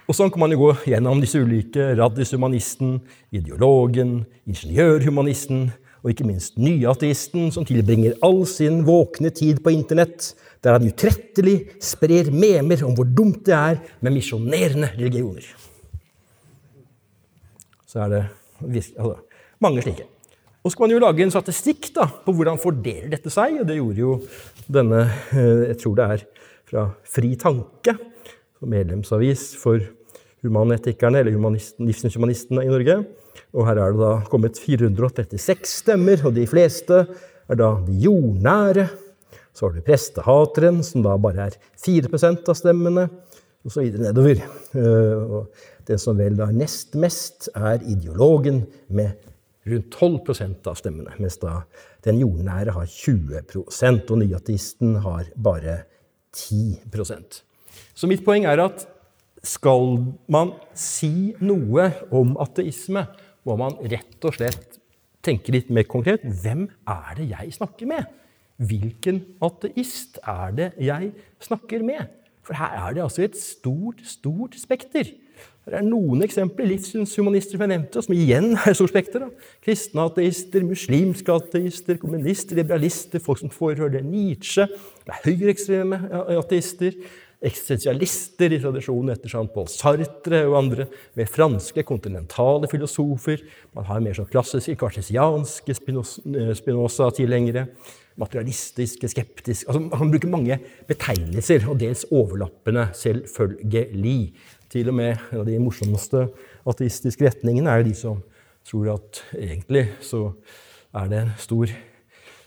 Og 0.07 0.15
Sånn 0.19 0.31
kan 0.31 0.43
man 0.43 0.55
jo 0.55 0.61
gå 0.61 0.73
gjennom 0.93 1.23
disse 1.23 1.41
ulike 1.43 1.93
raddishumanisten, 1.99 2.99
ideologen, 3.35 4.21
ingeniørhumanisten 4.51 5.71
og 6.03 6.11
ikke 6.11 6.27
minst 6.27 6.59
nyateisten, 6.59 7.51
som 7.55 7.67
tilbringer 7.67 8.17
all 8.27 8.43
sin 8.51 8.83
våkne 8.87 9.31
tid 9.35 9.63
på 9.63 9.73
Internett, 9.75 10.33
der 10.63 10.77
han 10.77 10.87
utrettelig 10.87 11.57
sprer 11.83 12.31
memer 12.35 12.83
om 12.87 12.97
hvor 12.99 13.07
dumt 13.07 13.45
det 13.47 13.55
er 13.55 13.79
med 14.03 14.17
misjonerende 14.17 14.91
religioner. 14.97 15.47
Så 17.87 18.03
er 18.03 18.13
det 18.13 18.23
altså, 18.63 19.17
mange 19.63 19.85
slike. 19.85 20.09
Og 20.63 20.71
så 20.71 20.79
kan 20.79 20.87
man 20.87 20.95
jo 20.95 21.03
lage 21.03 21.25
en 21.25 21.35
statistikk 21.35 21.91
da, 21.95 22.07
på 22.07 22.35
hvordan 22.35 22.61
fordeler 22.63 23.11
dette 23.11 23.31
seg. 23.35 23.59
og 23.61 23.67
Det 23.67 23.79
gjorde 23.79 24.03
jo 24.03 24.13
denne 24.71 25.03
eh, 25.35 25.73
Jeg 25.73 25.81
tror 25.83 25.97
det 25.99 26.07
er 26.07 26.23
fra 26.71 26.85
Fri 27.05 27.35
Tanke, 27.37 27.97
medlemsavis 28.63 29.57
for 29.59 29.83
humanetikerne, 30.43 31.19
eller 31.19 31.59
livssynshumanistene 31.83 32.63
i 32.65 32.71
Norge. 32.71 33.03
Og 33.53 33.67
her 33.69 33.81
er 33.81 33.93
det 33.93 34.01
da 34.01 34.13
kommet 34.33 34.61
436 34.61 35.69
stemmer, 35.69 36.23
og 36.25 36.37
de 36.37 36.47
fleste 36.49 37.03
er 37.05 37.59
da 37.61 37.75
de 37.85 37.97
jordnære. 38.07 38.87
Så 39.53 39.67
har 39.67 39.75
du 39.77 39.85
prestehateren, 39.85 40.81
som 40.87 41.05
da 41.05 41.19
bare 41.21 41.51
er 41.51 41.59
4% 41.77 42.49
av 42.49 42.57
stemmene, 42.57 43.09
og 43.63 43.75
så 43.75 43.85
videre 43.85 44.09
nedover. 44.09 44.41
Eh, 44.73 45.35
og 45.37 45.89
den 45.89 46.01
som 46.01 46.17
vel 46.19 46.39
da 46.39 46.49
nest 46.55 46.97
mest, 46.97 47.51
er 47.53 47.85
ideologen 47.85 48.65
med 48.89 49.13
rundt 49.69 49.95
12% 49.95 50.71
av 50.71 50.79
stemmene, 50.79 51.13
mens 51.23 51.39
da 51.43 51.61
den 52.07 52.19
jordnære 52.23 52.75
har 52.75 52.89
20% 52.91 54.11
og 54.11 54.19
nyateisten 54.23 54.97
har 55.05 55.29
bare 55.37 55.83
10% 56.35 57.43
Så 57.95 58.09
mitt 58.09 58.25
poeng 58.25 58.47
er 58.49 58.59
at 58.65 58.87
skal 59.43 59.99
man 60.33 60.55
si 60.75 61.35
noe 61.43 61.91
om 62.15 62.35
ateisme, 62.41 63.05
må 63.49 63.57
man 63.59 63.79
rett 63.91 64.27
og 64.27 64.37
slett 64.37 64.79
tenke 65.23 65.55
litt 65.55 65.71
mer 65.71 65.87
konkret. 65.91 66.25
Hvem 66.25 66.67
er 66.89 67.15
det 67.19 67.29
jeg 67.31 67.55
snakker 67.59 67.91
med? 67.91 68.11
Hvilken 68.63 69.23
ateist 69.43 70.21
er 70.29 70.55
det 70.59 70.69
jeg 70.83 71.13
snakker 71.43 71.83
med? 71.87 72.11
For 72.43 72.59
her 72.59 72.75
er 72.75 72.95
det 72.95 73.05
altså 73.05 73.23
et 73.23 73.39
stort, 73.39 74.03
stort 74.07 74.57
spekter. 74.59 75.13
Det 75.63 75.79
er 75.79 75.85
noen 75.87 76.25
eksempler. 76.27 76.67
Livssynshumanister 76.73 77.55
som 77.55 77.63
jeg 77.63 77.71
nevnte, 77.71 78.03
som 78.03 78.15
igjen 78.17 78.49
er 78.57 78.73
et 78.73 78.79
stort 78.79 78.91
spekter. 78.91 79.29
Kristne 79.63 80.09
ateister, 80.09 80.65
muslimske 80.67 81.37
ateister, 81.39 82.01
kommunister, 82.03 82.59
liberalister, 82.59 83.23
folk 83.23 83.39
som 83.39 83.53
forhører 83.55 84.03
Nietzsche. 84.03 84.67
Det 85.07 85.15
er 85.15 85.23
høyreekstreme 85.29 86.01
ateister. 86.35 86.99
Eksistensialister 87.43 88.53
i 88.55 88.61
tradisjonen 88.63 89.11
etter 89.17 89.33
Jean-Paul 89.33 89.67
Sartre 89.71 90.45
og 90.47 90.59
andre. 90.61 90.87
Med 91.19 91.31
franske, 91.31 91.83
kontinentale 91.87 92.71
filosofer. 92.71 93.43
Man 93.75 93.89
har 93.89 94.03
mer 94.05 94.15
sånn 94.15 94.31
klassiske, 94.31 94.77
kartesianske 94.79 95.75
Spinoza-tilhengere. 95.75 97.67
Materialistiske, 98.21 99.09
skeptiske 99.09 99.71
altså 99.71 99.81
Man 99.81 99.97
kan 99.97 100.11
bruke 100.13 100.29
mange 100.31 100.59
betegnelser, 100.89 101.65
og 101.71 101.79
dels 101.81 102.05
overlappende, 102.13 102.91
selvfølgelig. 102.95 104.35
Til 104.73 104.89
og 104.93 104.97
med 104.97 105.17
en 105.33 105.41
av 105.43 105.49
de 105.49 105.59
morsomste 105.61 106.27
ateistiske 106.69 107.27
retningene 107.27 107.73
er 107.73 107.83
jo 107.83 107.89
de 107.89 107.97
som 107.97 108.21
tror 108.69 108.93
at 108.95 109.25
egentlig 109.35 109.89
så 110.05 110.31
er 110.95 111.09
det 111.11 111.19
en 111.23 111.33
stor 111.41 111.73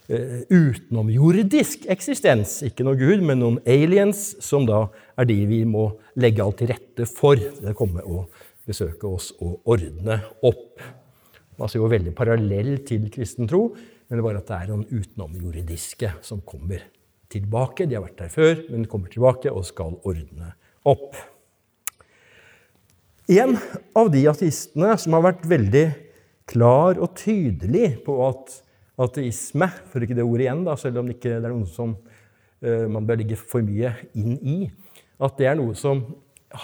utenomjordisk 0.08 1.88
eksistens. 1.92 2.60
Ikke 2.68 2.86
noe 2.86 2.98
gud, 3.00 3.24
men 3.26 3.42
noen 3.42 3.60
aliens, 3.66 4.36
som 4.44 4.68
da 4.68 4.86
er 5.18 5.30
de 5.30 5.38
vi 5.50 5.64
må 5.68 5.88
legge 6.22 6.44
alt 6.44 6.60
til 6.62 6.72
rette 6.74 7.08
for. 7.10 7.40
Det 7.40 7.76
komme 7.78 8.04
og 8.06 8.30
besøke 8.66 9.10
oss 9.10 9.32
og 9.40 9.66
ordne 9.70 10.20
opp. 10.46 10.82
Ser 11.66 11.80
jo 11.80 11.90
veldig 11.90 12.14
parallell 12.18 12.78
til 12.88 13.08
kristen 13.14 13.48
tro, 13.48 13.70
men 13.74 14.18
det 14.18 14.22
er 14.22 14.28
bare 14.28 14.42
at 14.42 14.50
det 14.50 14.58
er 14.58 14.74
noen 14.74 14.90
utenomjordiske 14.92 16.12
som 16.26 16.44
kommer 16.46 16.84
tilbake. 17.32 17.88
De 17.88 17.96
har 17.98 18.04
vært 18.06 18.20
der 18.20 18.34
før, 18.34 18.60
men 18.70 18.90
kommer 18.92 19.10
tilbake 19.14 19.54
og 19.54 19.66
skal 19.68 19.96
ordne 20.06 20.52
opp. 20.86 21.16
En 23.32 23.56
av 23.98 24.12
de 24.14 24.22
ateistene 24.30 24.92
som 25.02 25.16
har 25.18 25.24
vært 25.32 25.48
veldig 25.50 25.86
klar 26.46 27.00
og 27.02 27.16
tydelig 27.18 27.96
på 28.06 28.20
at 28.28 28.60
ateisme 29.02 29.68
For 29.92 30.04
ikke 30.04 30.16
det 30.18 30.24
ordet 30.24 30.48
igjen, 30.48 30.66
da, 30.68 30.76
selv 30.80 31.02
om 31.02 31.10
det 31.10 31.18
ikke 31.18 31.38
er 31.38 31.50
noe 31.50 31.68
som 31.70 31.96
uh, 31.96 32.86
man 32.92 33.08
bør 33.08 33.20
ligge 33.22 33.38
for 33.40 33.66
mye 33.66 33.94
inn 34.16 34.38
i. 34.40 34.58
At 35.24 35.38
det 35.40 35.50
er 35.50 35.58
noe 35.60 35.76
som 35.78 36.04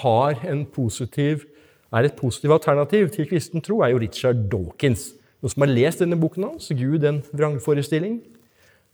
har 0.01 0.43
en 0.47 0.65
positiv, 0.71 1.45
er 1.91 2.07
et 2.07 2.15
positivt 2.15 2.55
alternativ 2.55 3.09
til 3.11 3.27
kristen 3.27 3.63
tro, 3.63 3.81
er 3.83 3.91
jo 3.91 3.99
Richard 3.99 4.45
Dawkins. 4.51 5.11
Noen 5.41 5.53
som 5.53 5.65
har 5.65 5.73
lest 5.73 6.03
denne 6.03 6.19
boken 6.19 6.45
hans, 6.47 6.69
'Gud 6.69 7.03
en 7.03 7.23
vrangforestilling'? 7.33 8.21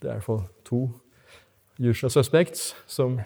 Det 0.02 0.10
er 0.10 0.16
i 0.16 0.18
hvert 0.18 0.24
fall 0.24 0.44
to 0.66 0.90
usual 1.82 2.12
suspects 2.12 2.76
som 2.88 3.20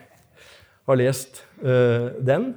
har 0.88 0.96
lest 0.96 1.46
uh, 1.64 2.12
den. 2.20 2.56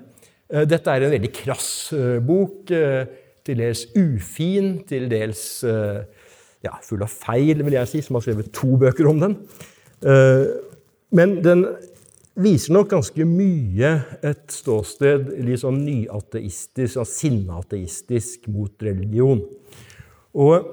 Uh, 0.50 0.64
dette 0.66 0.90
er 0.90 1.04
en 1.04 1.14
veldig 1.14 1.32
krass 1.34 1.92
uh, 1.92 2.18
bok. 2.18 2.72
Til 3.44 3.58
dels 3.60 3.82
ufin, 3.92 4.78
til 4.88 5.04
dels 5.10 5.60
ja, 6.64 6.74
full 6.84 7.04
av 7.04 7.12
feil, 7.12 7.62
vil 7.64 7.76
jeg 7.78 7.90
si, 7.90 8.02
som 8.04 8.18
har 8.18 8.24
skrevet 8.24 8.52
to 8.56 8.74
bøker 8.80 9.08
om 9.10 9.20
den. 9.22 9.36
Men 11.14 11.36
den 11.44 11.66
viser 12.34 12.74
nok 12.74 12.90
ganske 12.90 13.26
mye 13.28 13.90
et 14.26 14.44
ståsted 14.50 15.30
litt 15.46 15.62
sånn 15.62 15.84
nyateistisk, 15.86 16.96
sånn 16.96 17.10
sinneateistisk 17.10 18.48
mot 18.50 18.82
religion. 18.82 19.44
Og 20.34 20.66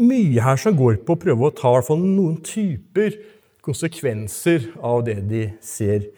mye 0.00 0.42
her 0.42 0.58
som 0.58 0.74
går 0.76 0.98
på 1.06 1.14
å 1.14 1.20
prøve 1.20 1.46
å 1.46 1.54
ta 1.54 1.74
noen 1.94 2.40
typer 2.42 3.14
konsekvenser 3.64 4.72
av 4.84 5.04
det 5.06 5.20
de 5.28 5.44
ser 5.64 6.08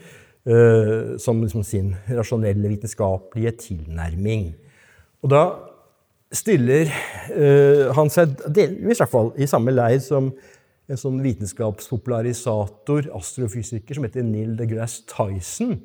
uh, 0.48 1.14
som 1.20 1.42
liksom 1.42 1.64
sin 1.66 1.92
rasjonelle, 2.08 2.70
vitenskapelige 2.72 3.52
tilnærming. 3.68 4.48
Og 5.22 5.32
da 5.32 5.44
stiller 6.34 6.90
uh, 6.90 7.92
han 7.96 8.10
seg 8.12 8.34
delvis 8.46 8.98
i 8.98 9.02
hvert 9.04 9.12
fall 9.12 9.32
i 9.38 9.48
samme 9.50 9.74
leir 9.74 10.00
som 10.02 10.32
en 10.86 11.00
sånn 11.00 11.18
vitenskapspopularisator, 11.24 13.08
astrofysiker, 13.16 13.96
som 13.98 14.06
heter 14.06 14.26
Neil 14.26 14.54
deGrasse 14.58 15.02
Tyson, 15.10 15.80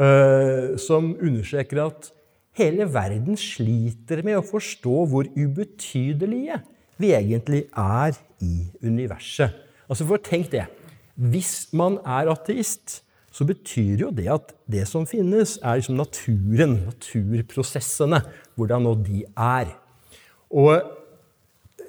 uh, 0.00 0.74
som 0.80 1.12
understreker 1.14 1.84
at 1.84 2.10
hele 2.58 2.86
verden 2.90 3.38
sliter 3.38 4.24
med 4.26 4.40
å 4.40 4.46
forstå 4.46 5.04
hvor 5.10 5.30
ubetydelige 5.34 6.60
vi 7.02 7.14
egentlig 7.14 7.64
er 7.70 8.18
i 8.42 8.66
universet. 8.82 9.54
Altså 9.90 10.06
for 10.08 10.22
Tenk 10.22 10.50
det. 10.52 10.66
Hvis 11.14 11.68
man 11.74 12.00
er 12.02 12.30
ateist, 12.32 13.03
så 13.34 13.46
betyr 13.48 14.04
jo 14.04 14.12
det 14.14 14.28
at 14.30 14.52
det 14.70 14.84
som 14.86 15.06
finnes, 15.10 15.56
er 15.58 15.80
liksom 15.80 15.98
naturen, 15.98 16.76
naturprosessene, 16.86 18.20
hvordan 18.54 18.86
nå 18.86 18.94
de 19.02 19.24
er. 19.34 19.72
Og 20.54 20.70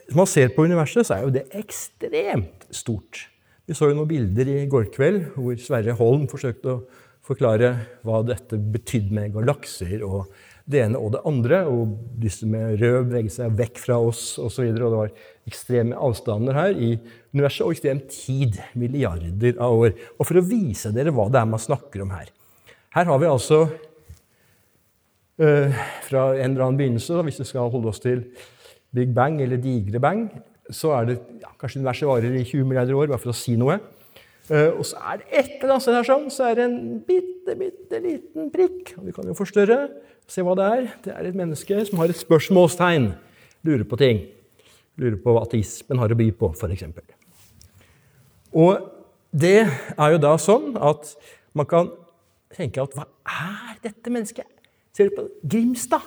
hvis 0.08 0.18
man 0.18 0.30
ser 0.30 0.52
på 0.56 0.66
universet, 0.66 1.06
så 1.06 1.20
er 1.20 1.26
jo 1.26 1.34
det 1.34 1.46
ekstremt 1.58 2.66
stort. 2.74 3.28
Vi 3.66 3.78
så 3.78 3.90
jo 3.90 3.98
noen 3.98 4.10
bilder 4.10 4.50
i 4.50 4.66
går 4.70 4.90
kveld 4.94 5.22
hvor 5.38 5.58
Sverre 5.62 5.96
Holm 5.98 6.28
forsøkte 6.30 6.74
å 6.74 6.82
forklare 7.26 7.72
hva 8.06 8.20
dette 8.26 8.58
betydde 8.58 9.14
med 9.18 9.34
galakser 9.34 10.04
og 10.06 10.30
det 10.66 10.82
ene 10.82 11.00
og 11.00 11.14
det 11.14 11.22
andre. 11.30 11.62
Og 11.70 11.96
disse 12.22 12.48
med 12.50 12.80
rød 12.82 13.10
beveget 13.10 13.36
seg 13.38 13.58
vekk 13.58 13.82
fra 13.82 14.00
oss 14.02 14.24
osv. 14.42 14.46
Og, 14.46 14.52
så 14.54 14.68
og 14.70 14.80
det 14.80 15.02
var 15.02 15.14
ekstreme 15.46 16.00
avstander 16.08 16.58
her 16.58 16.78
i 16.78 16.96
universet 17.36 17.66
og 17.66 17.76
ekstrem 17.76 18.02
tid. 18.12 18.60
Milliarder 18.80 19.60
av 19.62 19.76
år. 19.86 19.96
Og 20.18 20.28
for 20.28 20.42
å 20.42 20.46
vise 20.46 20.94
dere 20.96 21.14
hva 21.16 21.30
det 21.32 21.42
er 21.42 21.52
man 21.52 21.62
snakker 21.62 22.06
om 22.06 22.16
her 22.16 22.32
Her 22.96 23.10
har 23.12 23.20
vi 23.20 23.28
altså 23.28 23.66
øh, 25.44 25.80
fra 26.08 26.28
en 26.36 26.52
eller 26.52 26.66
annen 26.66 26.80
begynnelse, 26.80 27.22
hvis 27.28 27.42
vi 27.44 27.50
skal 27.50 27.72
holde 27.72 27.92
oss 27.92 28.04
til 28.04 28.24
Big 28.96 29.12
Bang 29.14 29.42
eller 29.44 29.60
digre 29.60 30.00
bang, 30.00 30.30
så 30.72 30.94
er 30.96 31.10
det 31.10 31.18
ja, 31.42 31.52
Kanskje 31.60 31.82
universet 31.82 32.08
varer 32.08 32.38
i 32.40 32.46
20 32.46 32.64
milliarder 32.70 32.96
år, 32.96 33.10
bare 33.12 33.22
for 33.22 33.34
å 33.34 33.38
si 33.38 33.58
noe. 33.60 33.78
Uh, 34.46 34.78
og 34.78 34.84
så 34.86 35.00
er 35.12 35.22
det 35.22 35.26
et 35.32 35.54
eller 35.58 35.74
annet 35.74 35.84
sted 35.84 35.96
her 35.98 36.08
sånn, 36.08 36.26
så 36.34 36.50
er 36.52 36.60
det 36.60 36.66
en 36.68 36.80
bitte, 37.08 37.56
bitte 37.58 38.02
liten 38.02 38.52
prikk. 38.54 38.94
og 39.00 39.08
Vi 39.08 39.16
kan 39.16 39.30
jo 39.30 39.38
forstørre, 39.38 39.80
se 40.32 40.44
hva 40.46 40.56
det 40.58 40.66
er. 40.66 40.88
Det 41.06 41.14
er 41.14 41.30
et 41.30 41.38
menneske 41.38 41.86
som 41.90 42.02
har 42.02 42.12
et 42.12 42.20
spørsmålstegn. 42.20 43.12
Lurer 43.66 43.86
på 43.90 44.00
ting. 44.02 44.24
Lurer 45.02 45.18
på 45.22 45.36
hva 45.36 45.44
ateismen 45.46 46.00
har 46.02 46.12
å 46.12 46.18
by 46.18 46.30
på, 46.40 46.52
f.eks. 46.56 46.86
Og 48.56 48.92
det 49.36 49.58
er 49.66 50.14
jo 50.14 50.20
da 50.24 50.36
sånn 50.40 50.76
at 50.80 51.12
man 51.56 51.68
kan 51.68 51.90
tenke 52.56 52.84
at 52.84 52.96
hva 52.96 53.08
er 53.26 53.82
dette 53.84 54.14
mennesket? 54.14 54.48
Ser 54.96 55.10
du 55.10 55.18
på 55.18 55.26
Grimstad? 55.44 56.06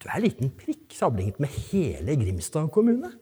Du 0.00 0.08
er 0.08 0.18
en 0.18 0.24
liten 0.24 0.52
prikk 0.56 0.94
sammenlignet 0.96 1.42
med 1.44 1.52
hele 1.70 2.16
Grimstad 2.20 2.70
kommune. 2.72 3.12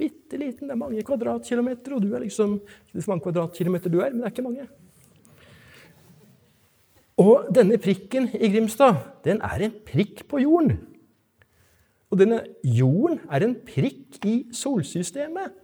Bitte 0.00 0.40
liten. 0.40 0.68
Det 0.68 0.74
er 0.74 0.80
mange 0.80 1.04
kvadratkilometer, 1.06 1.94
og 1.94 2.02
du 2.02 2.14
er 2.16 2.24
liksom 2.24 2.56
Ikke 2.58 3.04
så 3.04 3.12
mange 3.12 3.24
kvadratkilometer 3.28 3.92
du 3.92 4.00
er, 4.00 4.10
men 4.10 4.22
det 4.22 4.30
er 4.30 4.34
ikke 4.34 4.46
mange. 4.48 4.66
Og 7.20 7.46
denne 7.54 7.78
prikken 7.78 8.26
i 8.34 8.50
Grimstad, 8.50 8.96
den 9.24 9.42
er 9.44 9.62
en 9.62 9.74
prikk 9.86 10.24
på 10.30 10.40
jorden. 10.42 10.78
Og 12.10 12.18
denne 12.18 12.40
jorden 12.62 13.20
er 13.30 13.44
en 13.46 13.54
prikk 13.66 14.18
i 14.26 14.34
solsystemet, 14.54 15.54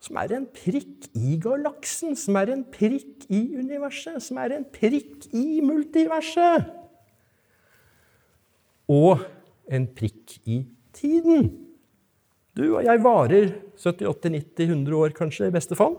som 0.00 0.18
er 0.20 0.34
en 0.36 0.46
prikk 0.54 1.08
i 1.16 1.38
galaksen, 1.42 2.14
som 2.16 2.36
er 2.40 2.52
en 2.54 2.64
prikk 2.72 3.26
i 3.28 3.40
universet, 3.58 4.20
som 4.22 4.38
er 4.40 4.54
en 4.56 4.66
prikk 4.72 5.26
i 5.36 5.60
multiverset. 5.64 6.68
Og 8.88 9.24
en 9.68 9.88
prikk 9.96 10.38
i 10.48 10.62
tiden. 10.96 11.50
Du 12.56 12.64
og 12.76 12.84
jeg 12.84 13.02
varer 13.04 13.50
70-80-90-100 13.78 14.96
år, 14.96 15.12
kanskje, 15.16 15.48
i 15.48 15.54
beste 15.54 15.76
fall. 15.78 15.98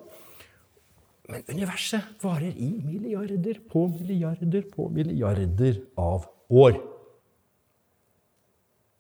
Men 1.30 1.44
universet 1.52 2.24
varer 2.24 2.56
i 2.58 2.70
milliarder 2.82 3.60
på 3.70 3.86
milliarder 3.92 4.64
på 4.74 4.88
milliarder 4.94 5.78
av 6.00 6.26
år. 6.50 6.80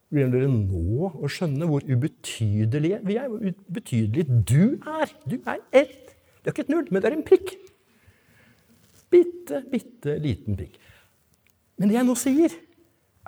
Begynner 0.10 0.36
dere 0.38 0.50
nå 0.50 1.10
å 1.10 1.30
skjønne 1.30 1.68
hvor 1.70 1.86
ubetydelige 1.86 3.00
vi 3.06 3.18
er? 3.18 3.30
Hvor 3.30 3.42
ubetydelig 3.42 4.26
du 4.50 4.78
er? 4.78 5.14
Du 5.26 5.40
er 5.40 5.62
ett. 5.74 6.14
Det 6.40 6.50
er 6.50 6.56
ikke 6.56 6.66
et 6.68 6.72
null, 6.74 6.88
men 6.90 7.02
det 7.02 7.10
er 7.10 7.18
en 7.18 7.26
prikk. 7.26 7.54
Bitte, 9.10 9.64
bitte 9.70 10.18
liten 10.22 10.58
prikk. 10.58 10.78
Men 11.82 11.90
det 11.90 11.98
jeg 11.98 12.08
nå 12.08 12.16
sier, 12.18 12.56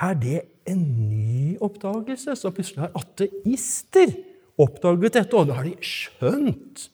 er 0.01 0.17
det 0.21 0.41
en 0.69 0.83
ny 1.09 1.55
oppdagelse. 1.61 2.35
Så 2.37 2.53
plutselig 2.53 2.85
har 2.85 2.93
ateister 2.97 4.13
oppdaget 4.61 5.17
dette, 5.17 5.37
og 5.37 5.49
da 5.49 5.57
har 5.57 5.69
de 5.69 5.73
skjønt 5.85 6.85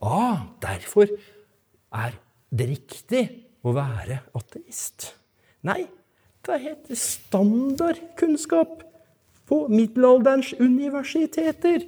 ah, 0.00 0.48
derfor 0.64 1.08
er 1.94 2.16
det 2.50 2.68
riktig 2.70 3.22
å 3.66 3.74
være 3.76 4.22
ateist. 4.36 5.12
Nei, 5.66 5.84
det 6.46 6.58
heter 6.62 6.96
standardkunnskap 6.96 8.82
på 9.50 9.64
middelalderens 9.70 10.54
universiteter, 10.60 11.84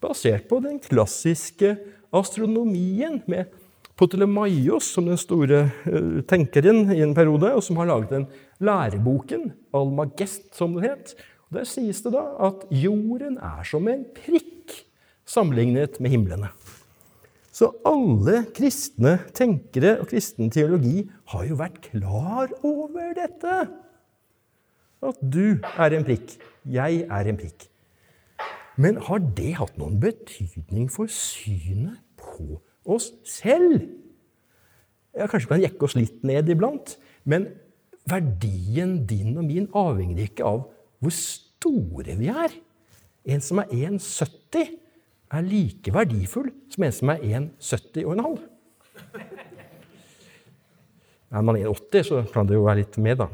basert 0.00 0.46
på 0.50 0.60
den 0.64 0.78
klassiske 0.82 1.74
astronomien 2.14 3.22
med 3.26 3.52
Potelemaios 3.96 4.90
som 4.92 5.06
den 5.08 5.16
store 5.16 5.62
uh, 5.88 6.20
tenkeren 6.28 6.90
i 6.92 7.00
en 7.00 7.14
periode, 7.16 7.54
og 7.56 7.64
som 7.64 7.78
har 7.80 7.88
laget 7.88 8.12
den 8.12 8.26
læreboken, 8.60 9.48
Almagest, 9.76 10.50
som 10.56 10.76
den 10.76 10.84
het. 10.84 11.14
Der 11.52 11.64
sies 11.68 12.02
det 12.04 12.12
da 12.12 12.26
at 12.48 12.66
jorden 12.74 13.38
er 13.40 13.64
som 13.64 13.88
en 13.88 14.04
prikk 14.16 14.74
sammenlignet 15.26 15.96
med 16.02 16.12
himlene. 16.12 16.52
Så 17.56 17.70
alle 17.88 18.42
kristne 18.52 19.14
tenkere 19.36 19.94
og 20.02 20.10
kristen 20.10 20.50
teologi 20.52 21.06
har 21.32 21.46
jo 21.48 21.56
vært 21.56 21.78
klar 21.86 22.52
over 22.60 23.14
dette. 23.16 23.54
At 25.06 25.22
du 25.22 25.56
er 25.64 25.96
en 25.96 26.04
prikk. 26.04 26.34
Jeg 26.68 27.06
er 27.08 27.30
en 27.30 27.38
prikk. 27.40 27.68
Men 28.76 29.00
har 29.06 29.22
det 29.38 29.54
hatt 29.56 29.78
noen 29.80 29.96
betydning 30.02 30.90
for 30.92 31.08
synet 31.08 32.02
på 32.20 32.58
oss 32.84 33.14
selv. 33.24 33.86
Ja, 35.16 35.24
kanskje 35.24 35.46
vi 35.46 35.52
kan 35.54 35.64
jekke 35.64 35.88
oss 35.88 35.96
litt 35.96 36.20
ned 36.28 36.50
iblant, 36.52 36.98
men 37.24 37.48
verdien 38.04 38.98
din 39.08 39.32
og 39.32 39.46
min 39.48 39.70
avhenger 39.72 40.26
ikke 40.28 40.44
av 40.44 40.66
hvor 41.00 41.14
store 41.16 42.18
vi 42.20 42.28
er. 42.28 42.52
En 43.24 43.40
som 43.40 43.62
er 43.64 43.72
1,70, 43.72 44.76
er 45.32 45.42
like 45.42 45.92
verdifull 45.94 46.50
som 46.70 46.86
en 46.86 46.94
som 46.94 47.12
er 47.14 47.24
1,70 47.24 48.04
og 48.04 48.12
en 48.14 48.24
halv. 48.26 48.38
Er 51.36 51.42
man 51.42 51.58
1,80, 51.58 52.02
så 52.06 52.22
kan 52.32 52.46
det 52.46 52.54
jo 52.54 52.66
være 52.66 52.84
litt 52.84 52.98
med, 53.02 53.18
da. 53.18 53.26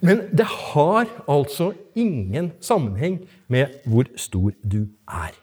Men 0.00 0.22
det 0.32 0.46
har 0.46 1.08
altså 1.28 1.72
ingen 1.94 2.52
sammenheng 2.60 3.20
med 3.48 3.80
hvor 3.84 4.08
stor 4.16 4.52
du 4.64 4.86
er. 5.08 5.34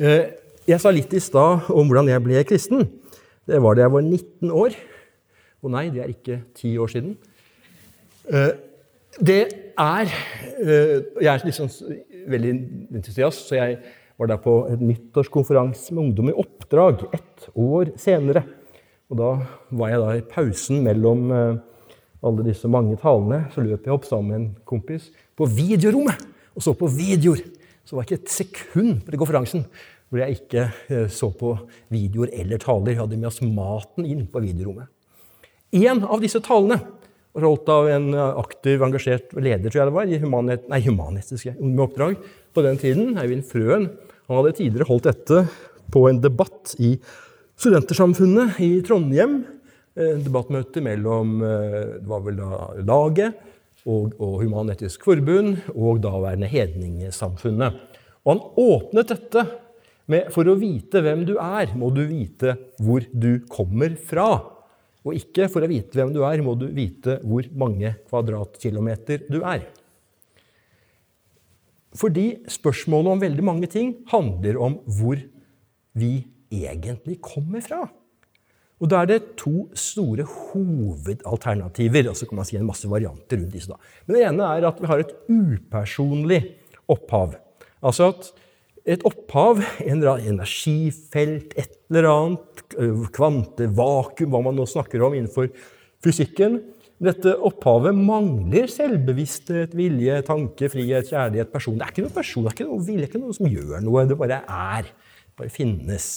Eh, 0.00 0.32
jeg 0.68 0.80
sa 0.80 0.92
litt 0.92 1.12
i 1.16 1.20
stad 1.20 1.68
om 1.72 1.88
hvordan 1.88 2.08
jeg 2.08 2.24
ble 2.24 2.44
kristen. 2.48 2.86
Det 3.48 3.60
var 3.62 3.76
da 3.76 3.86
jeg 3.86 3.92
var 3.92 4.04
19 4.04 4.52
år. 4.52 4.76
Og 5.60 5.72
nei, 5.74 5.88
det 5.92 6.04
er 6.04 6.12
ikke 6.12 6.40
ti 6.56 6.76
år 6.80 6.92
siden. 6.92 7.16
Eh, 8.30 8.52
det 9.20 9.42
er 9.80 10.06
eh, 10.60 11.00
Jeg 11.20 11.34
er 11.34 11.44
liksom 11.44 11.68
veldig 12.28 12.52
entusiast, 12.98 13.48
så 13.48 13.58
jeg 13.58 13.78
var 14.20 14.28
der 14.28 14.40
på 14.42 14.54
en 14.68 14.82
nyttårskonferanse 14.84 15.94
med 15.94 16.02
ungdom 16.04 16.30
i 16.32 16.36
oppdrag 16.42 17.06
ett 17.16 17.46
år 17.56 17.94
senere. 18.00 18.44
Og 19.10 19.18
da 19.18 19.30
var 19.74 19.92
jeg 19.92 20.02
da 20.02 20.10
i 20.16 20.26
pausen 20.34 20.82
mellom 20.84 21.30
eh, 21.32 21.62
alle 22.26 22.44
disse 22.44 22.68
mange 22.68 22.98
talene, 23.00 23.46
så 23.54 23.64
løp 23.64 23.86
jeg 23.86 23.94
opp 23.94 24.04
sammen 24.08 24.28
med 24.30 24.40
en 24.40 24.50
kompis 24.68 25.08
på 25.38 25.48
videorommet 25.48 26.20
og 26.52 26.64
så 26.64 26.74
på 26.76 26.90
videoer. 26.92 27.40
Så 27.84 27.96
var 27.96 28.04
det 28.04 28.10
ikke 28.10 28.22
et 28.22 28.34
sekund 28.34 29.00
på 29.06 29.18
konferansen 29.18 29.64
hvor 30.10 30.20
jeg 30.24 30.40
ikke 30.40 30.66
eh, 30.90 31.08
så 31.10 31.30
på 31.32 31.54
videoer 31.94 32.32
eller 32.42 32.60
taler. 32.60 32.92
Jeg 32.92 33.00
hadde 33.00 33.18
med 33.18 33.30
oss 33.30 33.42
maten 33.46 34.06
inn 34.06 34.26
på 34.30 34.42
videorommet. 34.42 34.90
En 35.80 36.02
av 36.02 36.18
disse 36.22 36.42
talene 36.42 36.80
holdt 37.38 37.70
av 37.70 37.88
en 37.90 38.08
eh, 38.14 38.38
aktiv, 38.40 38.82
engasjert 38.82 39.34
leder 39.38 39.70
tror 39.70 39.82
jeg 39.82 39.90
det 39.90 39.96
var, 39.96 40.10
i 40.10 40.20
humanhet, 40.22 40.66
nei, 40.70 40.80
humanetiske 40.86 41.54
med 41.60 41.84
oppdrag 41.86 42.18
på 42.54 42.64
den 42.66 42.80
tiden, 42.80 43.14
Eivind 43.20 43.46
Frøen. 43.48 43.90
Han 44.30 44.40
hadde 44.40 44.56
tidligere 44.58 44.88
holdt 44.88 45.10
dette 45.10 45.44
på 45.94 46.06
en 46.10 46.20
debatt 46.22 46.74
i 46.82 46.96
Studentersamfunnet 47.60 48.60
i 48.64 48.72
Trondheim. 48.86 49.40
En 50.00 50.20
debattmøte 50.24 50.80
mellom 50.82 51.40
det 51.42 52.06
var 52.08 52.22
vel 52.24 52.38
da 52.38 52.60
laget 52.86 53.40
og, 53.84 54.14
og 54.16 54.38
Human-Etisk 54.40 55.04
Forbund 55.04 55.58
og 55.74 56.00
daværende 56.04 56.48
Hedningesamfunnet. 56.48 57.76
Og 58.24 58.32
han 58.32 58.42
åpnet 58.62 59.12
dette 59.12 59.44
med 60.10 60.30
for 60.34 60.48
å 60.48 60.56
vite 60.58 61.02
hvem 61.04 61.24
du 61.28 61.36
er, 61.40 61.74
må 61.78 61.90
du 61.94 62.02
vite 62.08 62.56
hvor 62.80 63.04
du 63.12 63.44
kommer 63.50 63.94
fra. 64.08 64.30
Og 65.06 65.16
ikke 65.16 65.48
for 65.48 65.64
å 65.64 65.70
vite 65.70 65.96
hvem 65.96 66.12
du 66.12 66.20
er, 66.26 66.42
må 66.44 66.54
du 66.58 66.66
vite 66.76 67.18
hvor 67.24 67.46
mange 67.56 67.94
kvadratkilometer 68.10 69.24
du 69.32 69.40
er. 69.40 69.64
Fordi 71.96 72.26
spørsmålet 72.50 73.14
om 73.14 73.22
veldig 73.22 73.46
mange 73.46 73.70
ting 73.70 73.94
handler 74.12 74.60
om 74.60 74.76
hvor 74.98 75.18
vi 75.98 76.12
egentlig 76.52 77.18
kommer 77.24 77.64
fra. 77.64 77.86
Og 78.80 78.88
Da 78.88 79.02
er 79.02 79.06
det 79.10 79.36
to 79.36 79.68
store 79.76 80.24
hovedalternativer. 80.24 82.08
og 82.08 82.16
så 82.16 82.26
kan 82.26 82.36
man 82.36 82.44
si 82.44 82.56
en 82.56 82.66
masse 82.66 82.88
varianter 82.88 83.36
rundt 83.36 83.52
disse 83.52 83.68
da. 83.68 83.76
Men 84.06 84.16
Det 84.16 84.26
ene 84.26 84.42
er 84.56 84.68
at 84.68 84.80
vi 84.80 84.86
har 84.86 84.98
et 85.00 85.14
upersonlig 85.28 86.54
opphav. 86.88 87.36
Altså 87.82 88.08
at 88.08 88.32
et 88.88 89.02
opphav, 89.08 89.60
en 89.84 89.98
eller 89.98 90.14
annen 90.14 90.36
energifelt, 90.36 91.54
et 91.60 91.76
eller 91.90 92.08
annet, 92.10 92.64
kvantevakuum, 93.16 94.30
hva 94.32 94.42
man 94.46 94.56
nå 94.56 94.66
snakker 94.68 95.02
om 95.04 95.16
innenfor 95.16 95.50
fysikken 96.04 96.60
Dette 97.00 97.32
opphavet 97.48 97.96
mangler 97.96 98.66
selvbevissthet, 98.68 99.72
vilje, 99.72 100.18
tanke, 100.28 100.68
frihet, 100.68 101.08
kjærlighet, 101.08 101.48
person. 101.48 101.78
Det 101.80 101.86
er 101.86 101.94
ikke 101.94 102.02
noe 102.04 102.12
person, 102.12 102.44
det 102.44 102.50
er 102.50 102.56
ikke 102.58 102.66
noe 102.68 102.84
vilje, 102.84 103.00
det 103.00 103.06
er 103.06 103.08
ikke 103.14 103.22
noe 103.22 103.36
som 103.38 103.48
gjør 103.48 103.86
noe. 103.86 104.02
Det 104.10 104.18
bare 104.20 104.40
er. 104.44 104.90
Det 104.90 105.40
bare 105.40 105.54
finnes. 105.54 106.08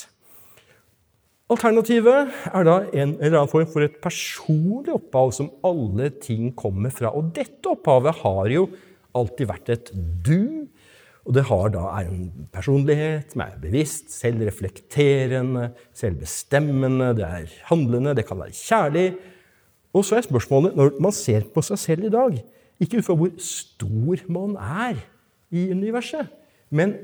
Alternativet 1.54 2.36
er 2.49 2.67
da 2.67 2.76
en 2.89 3.15
eller 3.15 3.38
annen 3.38 3.52
form 3.54 3.69
for 3.71 3.86
et 3.86 3.95
personlig 4.04 4.91
opphav 4.97 5.32
som 5.39 5.54
alle 5.63 6.10
ting 6.19 6.52
kommer 6.60 6.91
fra. 6.91 7.13
Og 7.15 7.32
dette 7.36 7.71
opphavet 7.71 8.19
har 8.19 8.52
jo 8.52 8.67
alltid 9.15 9.52
vært 9.54 9.71
et 9.71 9.93
du. 9.95 10.67
Og 11.23 11.36
det 11.38 11.45
har 11.47 11.69
da 11.71 11.86
en 12.01 12.47
personlighet 12.51 13.31
som 13.31 13.45
er 13.45 13.59
bevisst, 13.62 14.12
selvreflekterende, 14.12 15.69
selvbestemmende, 15.95 17.13
det 17.15 17.27
er 17.27 17.53
handlende, 17.69 18.15
det 18.17 18.25
kan 18.27 18.41
være 18.41 18.57
kjærlig. 18.57 19.05
Og 19.93 20.03
så 20.05 20.17
er 20.17 20.27
spørsmålet, 20.27 20.75
når 20.75 20.99
man 21.01 21.15
ser 21.15 21.47
på 21.53 21.63
seg 21.63 21.79
selv 21.79 22.09
i 22.09 22.13
dag, 22.13 22.38
ikke 22.81 22.99
ut 22.99 23.07
fra 23.07 23.15
hvor 23.15 23.31
stor 23.39 24.23
man 24.33 24.57
er 24.59 24.99
i 25.53 25.69
universet, 25.71 26.27
men 26.73 26.95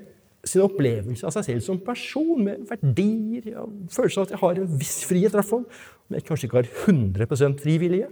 sin 0.47 0.63
opplevelse 0.63 1.27
av 1.27 1.34
seg 1.36 1.45
selv 1.45 1.63
som 1.63 1.79
person, 1.84 2.43
med 2.43 2.65
verdier, 2.69 3.51
ja, 3.53 3.65
følelsen 3.93 4.21
av 4.21 4.27
at 4.27 4.34
jeg 4.34 4.41
har 4.41 4.60
en 4.60 4.79
viss 4.82 4.97
frihet, 5.08 5.32
i 5.32 5.38
hvert 5.38 5.53
om 5.53 6.15
jeg 6.15 6.25
kanskje 6.27 6.49
ikke 6.49 6.62
har 6.62 6.69
100% 6.89 7.60
frivillige. 7.63 8.10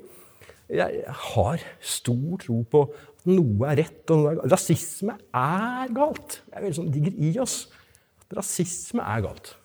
Jeg 0.69 1.03
har 1.31 1.63
stor 1.79 2.39
tro 2.43 2.61
på 2.67 2.81
noe 3.27 3.71
er 3.71 3.81
rett, 3.83 4.03
og 4.11 4.21
noe 4.21 4.31
er 4.31 4.39
galt. 4.39 4.51
Rasisme 4.53 5.17
er 5.35 5.95
galt. 5.95 6.41
Det 6.45 6.55
er 6.55 6.65
veldig 6.65 6.79
sånn 6.79 6.91
ligger 6.93 7.17
i 7.27 7.31
oss. 7.43 7.57
At 8.23 8.37
rasisme 8.39 9.03
er 9.03 9.25
galt. 9.25 9.55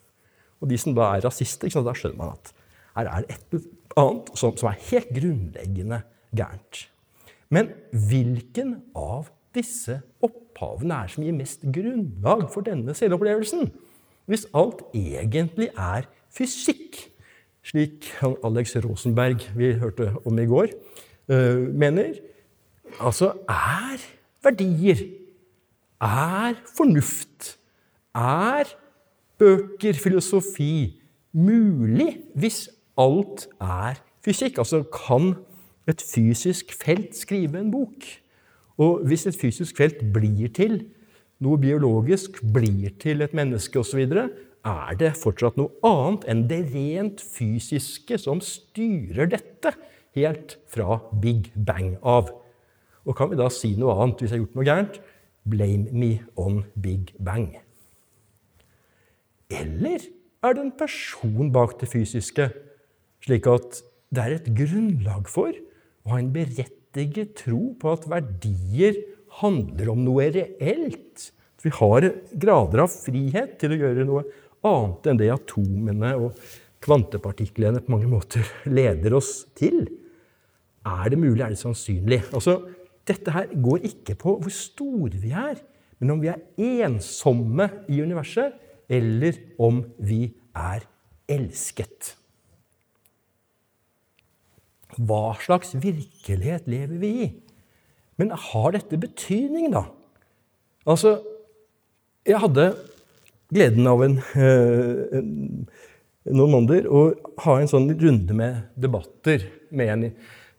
Og 0.62 0.70
de 0.70 0.79
som 0.79 0.94
da 0.96 1.12
er 1.16 1.25
rasister, 1.27 1.70
da 1.72 1.94
skjønner 1.96 2.18
man 2.20 2.35
at 2.37 2.53
her 2.92 3.09
er 3.09 3.25
det 3.25 3.37
et 3.37 3.55
eller 3.57 4.03
annet 4.03 4.33
som, 4.38 4.57
som 4.59 4.68
er 4.70 4.83
helt 4.90 5.12
grunnleggende 5.16 6.03
gærent. 6.37 6.87
Men 7.53 7.72
hvilken 7.92 8.77
av 8.96 9.31
disse 9.57 9.98
opphavene 10.25 11.03
er 11.05 11.12
som 11.12 11.25
gir 11.25 11.37
mest 11.37 11.64
grunnlag 11.75 12.46
for 12.53 12.64
denne 12.64 12.94
selvopplevelsen. 12.96 13.68
Hvis 14.31 14.46
alt 14.57 14.85
egentlig 14.96 15.68
er 15.75 16.07
fysikk, 16.33 16.98
slik 17.66 18.09
Alex 18.46 18.77
Rosenberg 18.85 19.44
vi 19.59 19.75
hørte 19.81 20.12
om 20.25 20.38
i 20.38 20.46
går, 20.48 20.72
eh, 21.29 21.61
mener 21.68 22.16
Altså 23.00 23.33
er 23.48 24.02
verdier, 24.42 24.98
er 26.02 26.55
fornuft, 26.76 27.59
er 28.14 28.68
bøker, 29.38 29.92
filosofi 29.92 31.00
mulig 31.33 32.18
hvis 32.35 32.66
alt 32.98 33.46
er 33.61 34.00
fysikk? 34.24 34.59
Altså 34.59 34.83
kan 34.92 35.35
et 35.88 36.02
fysisk 36.14 36.74
felt 36.85 37.16
skrive 37.16 37.61
en 37.61 37.70
bok? 37.70 38.05
Og 38.83 39.07
hvis 39.07 39.26
et 39.26 39.38
fysisk 39.38 39.76
felt 39.76 40.02
blir 40.12 40.52
til 40.55 40.83
noe 41.42 41.59
biologisk, 41.59 42.38
blir 42.55 42.92
til 43.02 43.22
et 43.22 43.35
menneske 43.35 43.81
osv., 43.81 44.05
er 44.62 44.94
det 44.94 45.16
fortsatt 45.18 45.57
noe 45.59 45.74
annet 45.83 46.28
enn 46.31 46.44
det 46.50 46.61
rent 46.70 47.22
fysiske 47.24 48.18
som 48.22 48.38
styrer 48.44 49.26
dette 49.33 49.72
helt 50.14 50.55
fra 50.70 51.00
Big 51.22 51.50
Bang 51.57 51.96
av. 52.07 52.31
Og 53.07 53.17
kan 53.19 53.31
vi 53.31 53.38
da 53.38 53.49
si 53.53 53.75
noe 53.79 53.97
annet 53.99 54.23
hvis 54.23 54.31
jeg 54.31 54.38
har 54.38 54.45
gjort 54.45 54.59
noe 54.59 54.69
gærent? 54.69 54.99
Blame 55.43 55.91
me 55.91 56.12
on 56.38 56.62
Big 56.79 57.15
Bang. 57.19 57.51
Eller 59.53 60.05
er 60.43 60.55
det 60.55 60.62
en 60.62 60.77
person 60.79 61.51
bak 61.55 61.75
det 61.81 61.91
fysiske, 61.91 62.49
slik 63.23 63.49
at 63.51 63.83
det 64.12 64.23
er 64.23 64.37
et 64.37 64.49
grunnlag 64.55 65.29
for 65.31 65.51
å 65.53 66.15
ha 66.15 66.21
en 66.21 66.33
berettiget 66.35 67.37
tro 67.43 67.73
på 67.81 67.95
at 67.95 68.09
verdier 68.11 68.99
handler 69.41 69.93
om 69.93 70.03
noe 70.05 70.29
reelt. 70.35 71.31
Vi 71.62 71.71
har 71.75 72.09
grader 72.43 72.85
av 72.85 72.91
frihet 72.93 73.57
til 73.61 73.75
å 73.75 73.81
gjøre 73.85 74.07
noe 74.09 74.25
annet 74.67 75.09
enn 75.11 75.21
det 75.21 75.31
atomene 75.33 76.12
og 76.19 76.38
kvantepartiklene 76.83 77.83
på 77.83 77.95
mange 77.95 78.11
måter 78.11 78.47
leder 78.67 79.15
oss 79.19 79.45
til. 79.59 79.85
Er 80.83 81.12
det 81.12 81.21
mulig? 81.23 81.43
Er 81.45 81.55
det 81.55 81.61
sannsynlig? 81.62 82.25
Altså, 82.35 82.59
dette 83.09 83.35
her 83.35 83.51
går 83.65 83.87
ikke 83.88 84.17
på 84.19 84.37
hvor 84.43 84.55
store 84.55 85.19
vi 85.23 85.33
er, 85.35 85.61
men 85.99 86.15
om 86.15 86.23
vi 86.23 86.31
er 86.33 86.43
ensomme 86.83 87.69
i 87.91 88.01
universet, 88.03 88.55
eller 88.93 89.38
om 89.62 89.83
vi 89.99 90.25
er 90.55 90.85
elsket. 91.31 92.15
Hva 94.99 95.33
slags 95.41 95.73
virkelighet 95.81 96.67
lever 96.69 96.99
vi 97.01 97.12
i? 97.25 97.29
Men 98.21 98.35
har 98.37 98.75
dette 98.75 98.99
betydning, 99.01 99.71
da? 99.73 99.87
Altså, 100.85 101.17
jeg 102.29 102.43
hadde 102.43 102.67
gleden 103.53 103.88
av 103.88 104.03
en, 104.05 104.19
eh, 104.37 105.17
en, 105.19 105.33
noen 106.29 106.55
måneder 106.57 106.87
å 106.91 107.07
ha 107.45 107.57
en 107.59 107.71
sånn 107.71 107.88
runde 107.99 108.37
med 108.37 108.69
debatter 108.79 109.49
med 109.71 109.93
en 109.95 110.05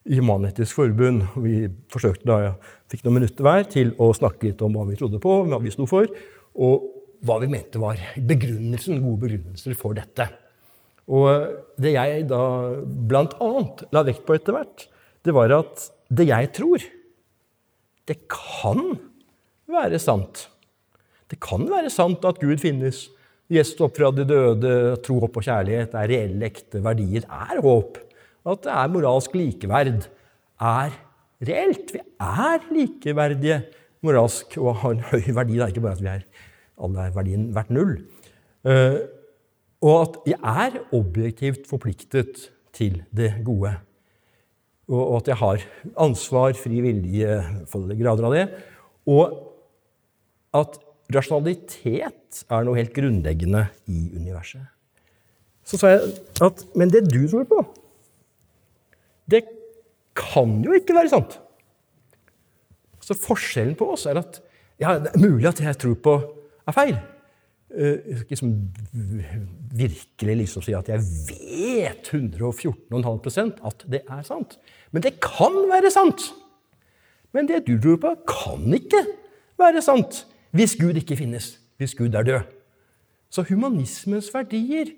i 0.09 0.19
Human-Etisk 0.19 0.75
Forbund. 0.77 1.23
Vi 1.43 1.67
forsøkte 1.91 2.27
da 2.27 2.39
jeg 2.43 2.53
fikk 2.93 3.05
noen 3.05 3.21
minutter 3.21 3.45
hver 3.45 3.67
til 3.71 3.93
å 4.01 4.11
snakke 4.15 4.49
litt 4.49 4.63
om 4.65 4.75
hva 4.75 4.85
vi 4.89 4.97
trodde 4.99 5.21
på, 5.23 5.37
hva 5.47 5.59
vi 5.63 5.73
sto 5.73 5.87
for, 5.89 6.09
og 6.53 6.89
hva 7.23 7.39
vi 7.41 7.51
mente 7.51 7.79
var 7.79 7.99
begrunnelsen, 8.17 8.99
gode 9.03 9.23
begrunnelser 9.23 9.77
for 9.79 9.95
dette. 9.97 10.27
Og 11.07 11.55
det 11.81 11.95
jeg 11.95 12.27
da 12.29 12.43
bl.a. 12.83 13.51
la 13.95 14.03
vekt 14.07 14.25
på 14.27 14.35
etter 14.35 14.55
hvert, 14.55 14.87
det 15.23 15.35
var 15.35 15.55
at 15.55 15.87
det 16.13 16.27
jeg 16.27 16.51
tror, 16.55 16.83
det 18.03 18.17
kan 18.31 18.97
være 19.71 19.99
sant. 20.03 20.47
Det 21.31 21.39
kan 21.43 21.63
være 21.71 21.91
sant 21.91 22.25
at 22.27 22.41
Gud 22.43 22.59
finnes. 22.61 23.07
Gjest 23.51 23.79
opp 23.83 23.97
fra 23.99 24.09
de 24.15 24.25
døde, 24.27 24.73
tro, 25.03 25.19
håp 25.23 25.39
og 25.39 25.45
kjærlighet 25.45 25.95
er 25.99 26.09
reelle, 26.11 26.49
ekte 26.49 26.81
verdier, 26.83 27.25
er 27.27 27.61
håp. 27.63 27.99
At 28.43 28.65
det 28.65 28.73
er 28.75 28.91
moralsk 28.91 29.35
likeverd, 29.37 30.07
er 30.63 30.95
reelt. 31.47 31.93
Vi 31.95 32.01
er 32.19 32.67
likeverdige 32.73 33.61
moralsk 34.03 34.57
og 34.59 34.81
har 34.81 34.95
en 34.95 35.05
høy 35.11 35.29
verdi. 35.35 35.57
Det 35.57 35.65
er 35.65 35.73
ikke 35.73 35.85
bare 35.85 35.97
at 35.97 36.03
vi 36.03 36.11
er, 36.11 36.25
alle 36.83 37.07
er 37.07 37.15
verdien 37.15 37.47
verdt 37.55 37.73
null. 37.75 37.95
Uh, 38.67 38.99
og 39.83 39.95
at 39.99 40.19
jeg 40.31 40.39
er 40.67 40.77
objektivt 40.95 41.67
forpliktet 41.67 42.47
til 42.75 43.01
det 43.15 43.33
gode. 43.45 43.73
Og 44.91 45.17
at 45.17 45.31
jeg 45.31 45.39
har 45.39 45.63
ansvar, 46.03 46.55
fri 46.59 46.79
vilje, 46.83 47.35
grader 47.71 48.27
av 48.27 48.35
det. 48.35 48.45
Og 49.07 49.35
at 50.55 50.77
rasjonalitet 51.13 52.43
er 52.47 52.65
noe 52.65 52.79
helt 52.79 52.93
grunnleggende 52.95 53.65
i 53.91 54.09
universet. 54.15 54.63
Så 55.63 55.79
sa 55.79 55.93
jeg 55.93 56.15
at 56.43 56.65
Men 56.75 56.91
det 56.91 57.05
du 57.07 57.23
tror 57.31 57.47
på, 57.47 57.63
det 59.29 59.43
kan 60.17 60.59
jo 60.65 60.75
ikke 60.77 60.95
være 60.95 61.11
sant. 61.13 61.39
Så 63.03 63.17
forskjellen 63.19 63.75
på 63.79 63.89
oss 63.95 64.05
er 64.07 64.19
at 64.21 64.39
ja, 64.81 64.97
det 64.99 65.13
er 65.13 65.21
mulig 65.21 65.49
at 65.49 65.61
jeg 65.63 65.79
tror 65.79 65.97
på 66.03 66.13
er 66.67 66.75
feil. 66.75 66.95
liksom 68.29 68.53
virkelig 69.73 70.35
liksom 70.43 70.61
si 70.61 70.75
at 70.77 70.89
jeg 70.91 71.01
vet 71.01 72.11
114,5% 72.13 73.63
at 73.65 73.85
det 73.89 74.03
er 74.05 74.21
sant. 74.27 74.59
Men 74.91 75.03
det 75.03 75.17
kan 75.23 75.55
være 75.71 75.91
sant. 75.91 76.31
Men 77.33 77.47
det 77.49 77.65
du 77.67 77.77
tror 77.81 77.97
på, 77.97 78.15
kan 78.29 78.73
ikke 78.73 79.01
være 79.57 79.81
sant 79.81 80.25
hvis 80.53 80.75
Gud 80.77 80.99
ikke 80.99 81.17
finnes, 81.17 81.55
hvis 81.81 81.95
Gud 81.97 82.13
er 82.13 82.23
død. 82.23 82.41
Så 83.33 83.41
humanismens 83.49 84.29
verdier, 84.33 84.91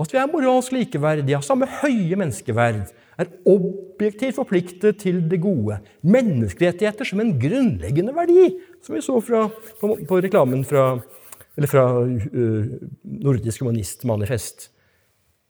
at 0.00 0.12
vi 0.14 0.18
er 0.20 0.28
moralsk 0.30 0.72
likeverdige, 0.72 1.36
har 1.36 1.44
samme 1.44 1.68
høye 1.80 2.16
menneskeverd, 2.20 2.92
er 3.20 3.32
objektivt 3.48 4.38
forpliktet 4.38 5.00
til 5.02 5.18
det 5.28 5.40
gode. 5.42 5.80
Menneskerettigheter 6.06 7.08
som 7.08 7.20
en 7.20 7.34
grunnleggende 7.40 8.14
verdi, 8.16 8.46
som 8.84 8.96
vi 8.96 9.02
så 9.04 9.18
fra, 9.24 9.48
på, 9.80 9.96
på 10.08 10.20
reklamen 10.24 10.64
fra 10.64 10.92
fra 11.68 11.84
uh, 12.00 12.66
Nordisk 13.04 13.60
humanistmanifest. 13.60 14.70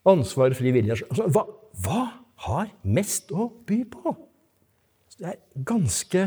Ansvar, 0.09 0.55
fri 0.57 0.73
vilje 0.73 0.97
altså, 0.97 1.27
hva, 1.29 1.45
hva, 1.85 2.07
har 2.41 2.71
mest 2.89 3.35
å 3.37 3.51
by 3.69 3.83
på? 3.93 4.15
det 5.21 5.29
er 5.29 5.41
ganske 5.69 6.23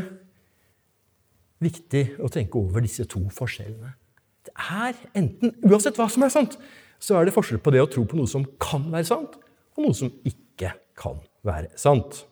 viktig 1.64 2.02
å 2.22 2.28
tenke 2.30 2.60
over 2.60 2.84
disse 2.84 3.02
to 3.10 3.24
forskjellene. 3.34 3.90
Det 4.46 4.52
er 4.54 5.00
enten, 5.18 5.56
Uansett 5.66 5.98
hva 5.98 6.06
som 6.12 6.22
er 6.22 6.30
sant, 6.30 6.54
så 7.04 7.18
er 7.18 7.26
det 7.28 7.34
forskjell 7.36 7.60
på 7.60 7.72
det 7.74 7.82
å 7.84 7.90
tro 7.90 8.06
på 8.08 8.16
noe 8.16 8.30
som 8.30 8.46
kan 8.62 8.86
være 8.92 9.08
sant, 9.08 9.36
og 9.76 9.84
noe 9.84 9.96
som 9.96 10.12
ikke 10.24 10.72
kan 10.96 11.18
være 11.44 11.68
sant. 11.80 12.22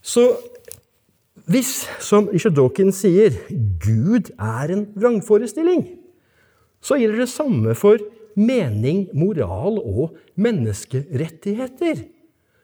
Så 0.00 0.24
hvis, 1.50 1.84
som 2.02 2.30
Richard 2.32 2.56
Dawkins 2.56 3.02
sier, 3.04 3.34
Gud 3.82 4.32
er 4.34 4.72
en 4.72 4.86
vrangforestilling, 4.96 5.84
så 6.80 6.98
gjelder 6.98 7.24
det 7.24 7.32
samme 7.32 7.74
for 7.78 8.00
mening, 8.38 9.06
moral 9.16 9.80
og 9.80 10.16
menneskerettigheter. 10.38 12.06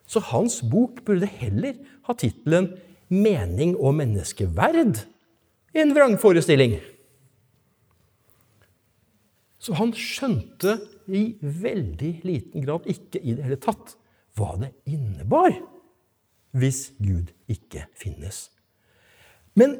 Så 0.07 0.23
hans 0.31 0.59
bok 0.67 1.03
burde 1.05 1.29
heller 1.39 1.77
ha 2.07 2.15
tittelen 2.17 2.73
'Mening 3.13 3.75
og 3.77 3.93
menneskeverd' 3.93 5.03
en 5.75 5.93
vrangforestilling. 5.93 6.79
Så 9.63 9.75
han 9.79 9.93
skjønte 9.95 10.75
i 11.07 11.37
veldig 11.39 12.13
liten 12.27 12.65
grad 12.65 12.87
ikke 12.91 13.21
i 13.21 13.35
det 13.37 13.45
hele 13.45 13.59
tatt 13.63 13.95
hva 14.35 14.57
det 14.59 14.73
innebar 14.89 15.55
hvis 16.57 16.89
Gud 16.99 17.31
ikke 17.49 17.85
finnes. 17.97 18.49
Men 19.55 19.77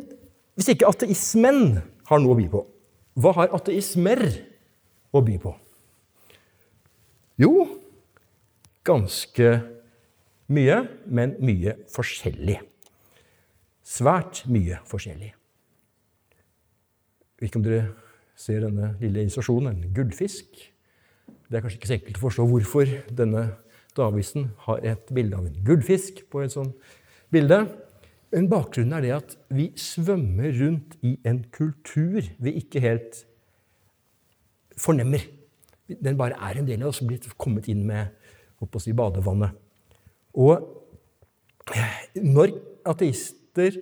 hvis 0.56 0.70
ikke 0.74 0.88
ateismen 0.90 1.82
har 2.08 2.22
noe 2.22 2.36
å 2.36 2.40
by 2.40 2.48
på, 2.54 2.62
hva 3.20 3.34
har 3.38 3.54
ateismer 3.58 4.24
å 5.14 5.22
by 5.26 5.38
på? 5.42 5.54
Jo, 7.42 7.52
ganske 8.86 9.50
mye, 10.54 10.78
men 11.10 11.36
mye 11.42 11.76
forskjellig. 11.92 12.60
Svært 13.84 14.44
mye 14.54 14.80
forskjellig. 14.88 15.34
Jeg 17.34 17.42
vet 17.42 17.50
ikke 17.50 17.60
om 17.60 17.66
dere 17.66 18.13
ser 18.44 18.66
denne 18.66 18.94
lille 19.02 19.24
illustrasjonen, 19.24 19.72
en 19.72 19.96
gullfisk. 19.96 20.60
Det 21.48 21.58
er 21.58 21.64
kanskje 21.64 21.80
ikke 21.80 21.92
så 21.92 21.98
enkelt 21.98 22.20
å 22.20 22.26
forstå 22.26 22.48
hvorfor 22.50 22.92
denne 23.16 23.48
Davidsen 23.94 24.50
har 24.66 24.82
et 24.90 25.12
bilde 25.14 25.38
av 25.38 25.48
en 25.48 25.66
gullfisk 25.66 26.24
på 26.34 26.42
et 26.44 26.54
sånt 26.56 26.74
bilde. 27.34 27.60
Men 28.34 28.50
bakgrunnen 28.50 28.96
er 28.98 29.06
det 29.06 29.14
at 29.14 29.36
vi 29.54 29.68
svømmer 29.78 30.56
rundt 30.58 30.96
i 31.06 31.14
en 31.30 31.44
kultur 31.54 32.26
vi 32.42 32.56
ikke 32.58 32.82
helt 32.82 33.20
fornemmer. 34.82 35.22
Den 35.86 36.18
bare 36.18 36.40
er 36.42 36.58
en 36.58 36.68
del 36.68 36.82
av 36.82 36.90
oss, 36.90 37.04
blitt 37.06 37.28
kommet 37.38 37.70
inn 37.70 37.84
med 37.86 38.10
si, 38.82 38.96
badevannet. 38.98 39.54
Og 40.34 40.66
når 42.18 42.56
ateister 42.90 43.78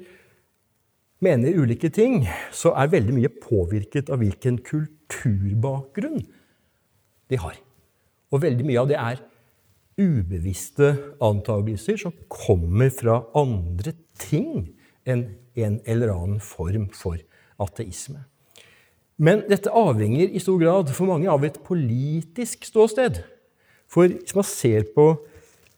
mener 1.22 1.58
ulike 1.62 1.92
ting, 1.94 2.24
så 2.52 2.74
er 2.78 2.92
veldig 2.92 3.16
mye 3.16 3.32
påvirket 3.42 4.10
av 4.12 4.22
hvilken 4.22 4.60
kulturbakgrunn 4.66 6.24
de 7.32 7.40
har. 7.40 7.60
Og 8.32 8.44
veldig 8.44 8.66
mye 8.68 8.82
av 8.82 8.90
det 8.90 8.98
er 9.00 9.22
ubevisste 10.02 10.96
antagelser 11.22 12.00
som 12.00 12.16
kommer 12.32 12.90
fra 12.94 13.22
andre 13.38 13.94
ting 14.20 14.72
enn 15.06 15.28
en 15.60 15.80
eller 15.90 16.14
annen 16.14 16.42
form 16.44 16.88
for 16.96 17.20
ateisme. 17.62 18.24
Men 19.22 19.44
dette 19.50 19.70
avhenger 19.70 20.32
i 20.32 20.42
stor 20.42 20.58
grad 20.62 20.90
for 20.96 21.12
mange 21.12 21.30
av 21.30 21.44
et 21.46 21.60
politisk 21.62 22.66
ståsted. 22.66 23.20
For 23.92 24.10
hvis 24.10 24.34
man 24.34 24.48
ser 24.48 24.88
på 24.96 25.12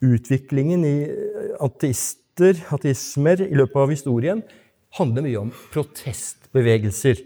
utviklingen 0.03 0.85
i 0.87 0.97
ateister, 1.63 2.61
ateismer 2.71 3.43
i 3.43 3.57
løpet 3.57 3.81
av 3.81 3.91
historien, 3.91 4.43
handler 4.97 5.25
mye 5.25 5.39
om 5.41 5.53
protestbevegelser. 5.73 7.21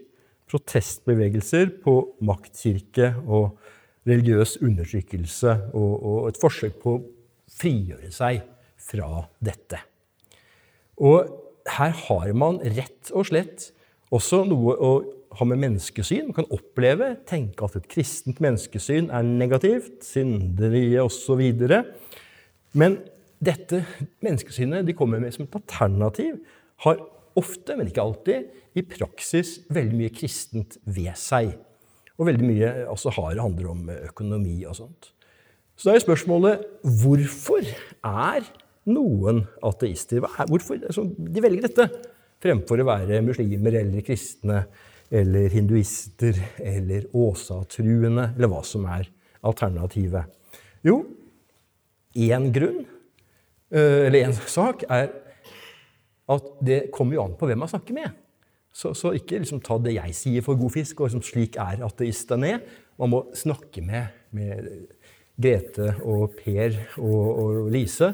Protestbevegelser 0.48 1.74
på 1.84 1.98
maktkirke 2.24 3.12
og 3.26 3.58
religiøs 4.08 4.58
undertrykkelse 4.64 5.56
og, 5.76 5.94
og 5.98 6.30
et 6.30 6.40
forsøk 6.40 6.78
på 6.84 6.96
å 6.96 7.04
frigjøre 7.58 8.12
seg 8.16 8.46
fra 8.88 9.26
dette. 9.44 9.82
Og 11.04 11.28
her 11.78 11.94
har 12.08 12.32
man 12.38 12.62
rett 12.64 13.12
og 13.12 13.28
slett 13.28 13.72
også 14.16 14.46
noe 14.48 14.78
å 14.80 14.92
ha 15.38 15.46
med 15.46 15.60
menneskesyn. 15.62 16.30
Man 16.30 16.38
kan 16.38 16.48
oppleve, 16.56 17.12
tenke 17.28 17.68
at 17.68 17.76
et 17.78 17.90
kristent 17.92 18.40
menneskesyn 18.44 19.12
er 19.14 19.28
negativt, 19.28 20.00
syndelige 20.08 21.04
osv. 21.04 21.44
Men 22.78 22.98
dette 23.44 23.84
menneskesynet 24.24 24.88
de 24.88 24.96
kommer 24.98 25.22
med 25.22 25.36
som 25.36 25.46
et 25.46 25.60
alternativ, 25.60 26.40
har 26.86 27.02
ofte, 27.38 27.76
men 27.78 27.90
ikke 27.90 28.04
alltid, 28.04 28.50
i 28.78 28.84
praksis 28.86 29.58
veldig 29.74 30.02
mye 30.02 30.14
kristent 30.14 30.78
ved 30.86 31.14
seg. 31.20 31.54
Og 32.18 32.30
veldig 32.30 32.48
mye 32.48 32.72
altså, 32.90 33.14
har, 33.14 33.38
handler 33.42 33.72
om 33.74 33.90
økonomi 33.96 34.60
og 34.66 34.78
sånt. 34.80 35.12
Så 35.78 35.90
da 35.90 35.96
er 35.96 36.02
spørsmålet 36.02 36.64
hvorfor 37.04 37.66
er 38.08 38.46
noen 38.90 39.44
ateister 39.66 40.24
Hvorfor 40.24 40.80
altså, 40.80 41.04
de 41.06 41.44
velger 41.44 41.68
dette 41.68 41.86
fremfor 42.42 42.82
å 42.82 42.88
være 42.88 43.22
muslimer 43.26 43.78
eller 43.82 44.06
kristne 44.06 44.64
eller 45.08 45.54
hinduister 45.54 46.36
eller 46.60 47.06
åsatruende, 47.16 48.32
eller 48.36 48.52
hva 48.52 48.64
som 48.68 48.88
er 48.92 49.08
alternativet? 49.48 50.28
Jo, 50.86 51.00
én 52.18 52.50
grunn, 52.52 52.82
eh, 53.72 54.08
eller 54.08 54.28
én 54.28 54.36
sak, 54.36 54.84
er 54.90 55.14
at 56.34 56.48
det 56.66 56.80
kommer 56.94 57.18
jo 57.18 57.24
an 57.24 57.36
på 57.40 57.48
hvem 57.50 57.62
man 57.64 57.72
snakker 57.72 57.96
med. 57.96 58.16
Så, 58.74 58.92
så 58.94 59.14
ikke 59.18 59.40
liksom 59.42 59.62
ta 59.66 59.80
det 59.82 59.96
jeg 59.96 60.16
sier 60.16 60.46
for 60.46 60.60
god 60.60 60.76
fisk, 60.76 61.00
og 61.00 61.10
liksom 61.10 61.26
slik 61.26 61.58
er 61.62 61.82
ateistene 61.88 62.52
er. 62.58 62.66
Man 63.00 63.14
må 63.14 63.24
snakke 63.38 63.82
med, 63.86 64.12
med 64.36 64.68
Grete 65.38 65.94
og 66.06 66.36
Per 66.38 66.76
og, 66.98 67.24
og 67.42 67.72
Lise. 67.74 68.12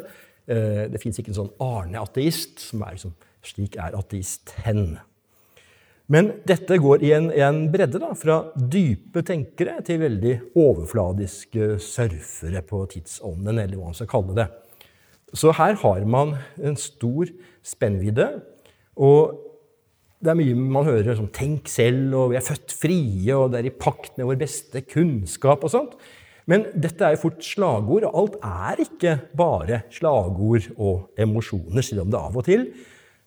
Eh, 0.47 0.85
det 0.91 1.01
fins 1.03 1.19
ikke 1.19 1.33
en 1.33 1.41
sånn 1.41 1.55
Arne-ateist 1.63 2.63
som 2.69 2.83
er 2.83 2.95
liksom 2.97 3.15
slik 3.43 3.75
er 3.81 3.95
ateist 3.97 4.53
hen. 4.63 4.97
Men 6.11 6.33
dette 6.47 6.77
går 6.83 7.03
i 7.07 7.13
en, 7.15 7.29
en 7.31 7.61
bredde, 7.71 7.99
da, 8.01 8.11
fra 8.19 8.41
dype 8.55 9.23
tenkere 9.25 9.77
til 9.87 10.01
veldig 10.03 10.33
overfladiske 10.59 11.77
surfere 11.81 12.63
på 12.67 12.83
tidsånden, 12.91 13.55
eller 13.55 13.79
hva 13.79 13.91
man 13.91 13.97
skal 13.97 14.11
kalle 14.11 14.35
det. 14.37 14.49
Så 15.33 15.53
her 15.57 15.73
har 15.81 16.05
man 16.05 16.35
en 16.61 16.75
stor 16.77 17.31
spennvidde. 17.65 18.27
Og 18.95 19.39
det 20.23 20.31
er 20.31 20.39
mye 20.39 20.55
man 20.55 20.87
hører 20.87 21.17
som 21.17 21.27
'tenk 21.27 21.67
selv', 21.67 22.13
og 22.15 22.31
'vi 22.31 22.37
er 22.37 22.47
født 22.47 22.71
frie', 22.71 23.35
og 23.35 23.51
'det 23.51 23.59
er 23.59 23.65
i 23.65 23.79
pakt 23.79 24.17
med 24.17 24.25
vår 24.25 24.39
beste 24.39 24.81
kunnskap' 24.81 25.63
og 25.63 25.69
sånt. 25.69 25.95
Men 26.45 26.65
dette 26.75 27.03
er 27.05 27.15
jo 27.15 27.23
fort 27.23 27.43
slagord, 27.43 28.03
og 28.03 28.15
alt 28.19 28.35
er 28.43 28.81
ikke 28.83 29.19
bare 29.35 29.81
slagord 29.89 30.71
og 30.77 31.09
emosjoner, 31.17 31.81
selv 31.81 32.01
om 32.01 32.11
det 32.11 32.19
av 32.19 32.37
og 32.37 32.43
til, 32.43 32.67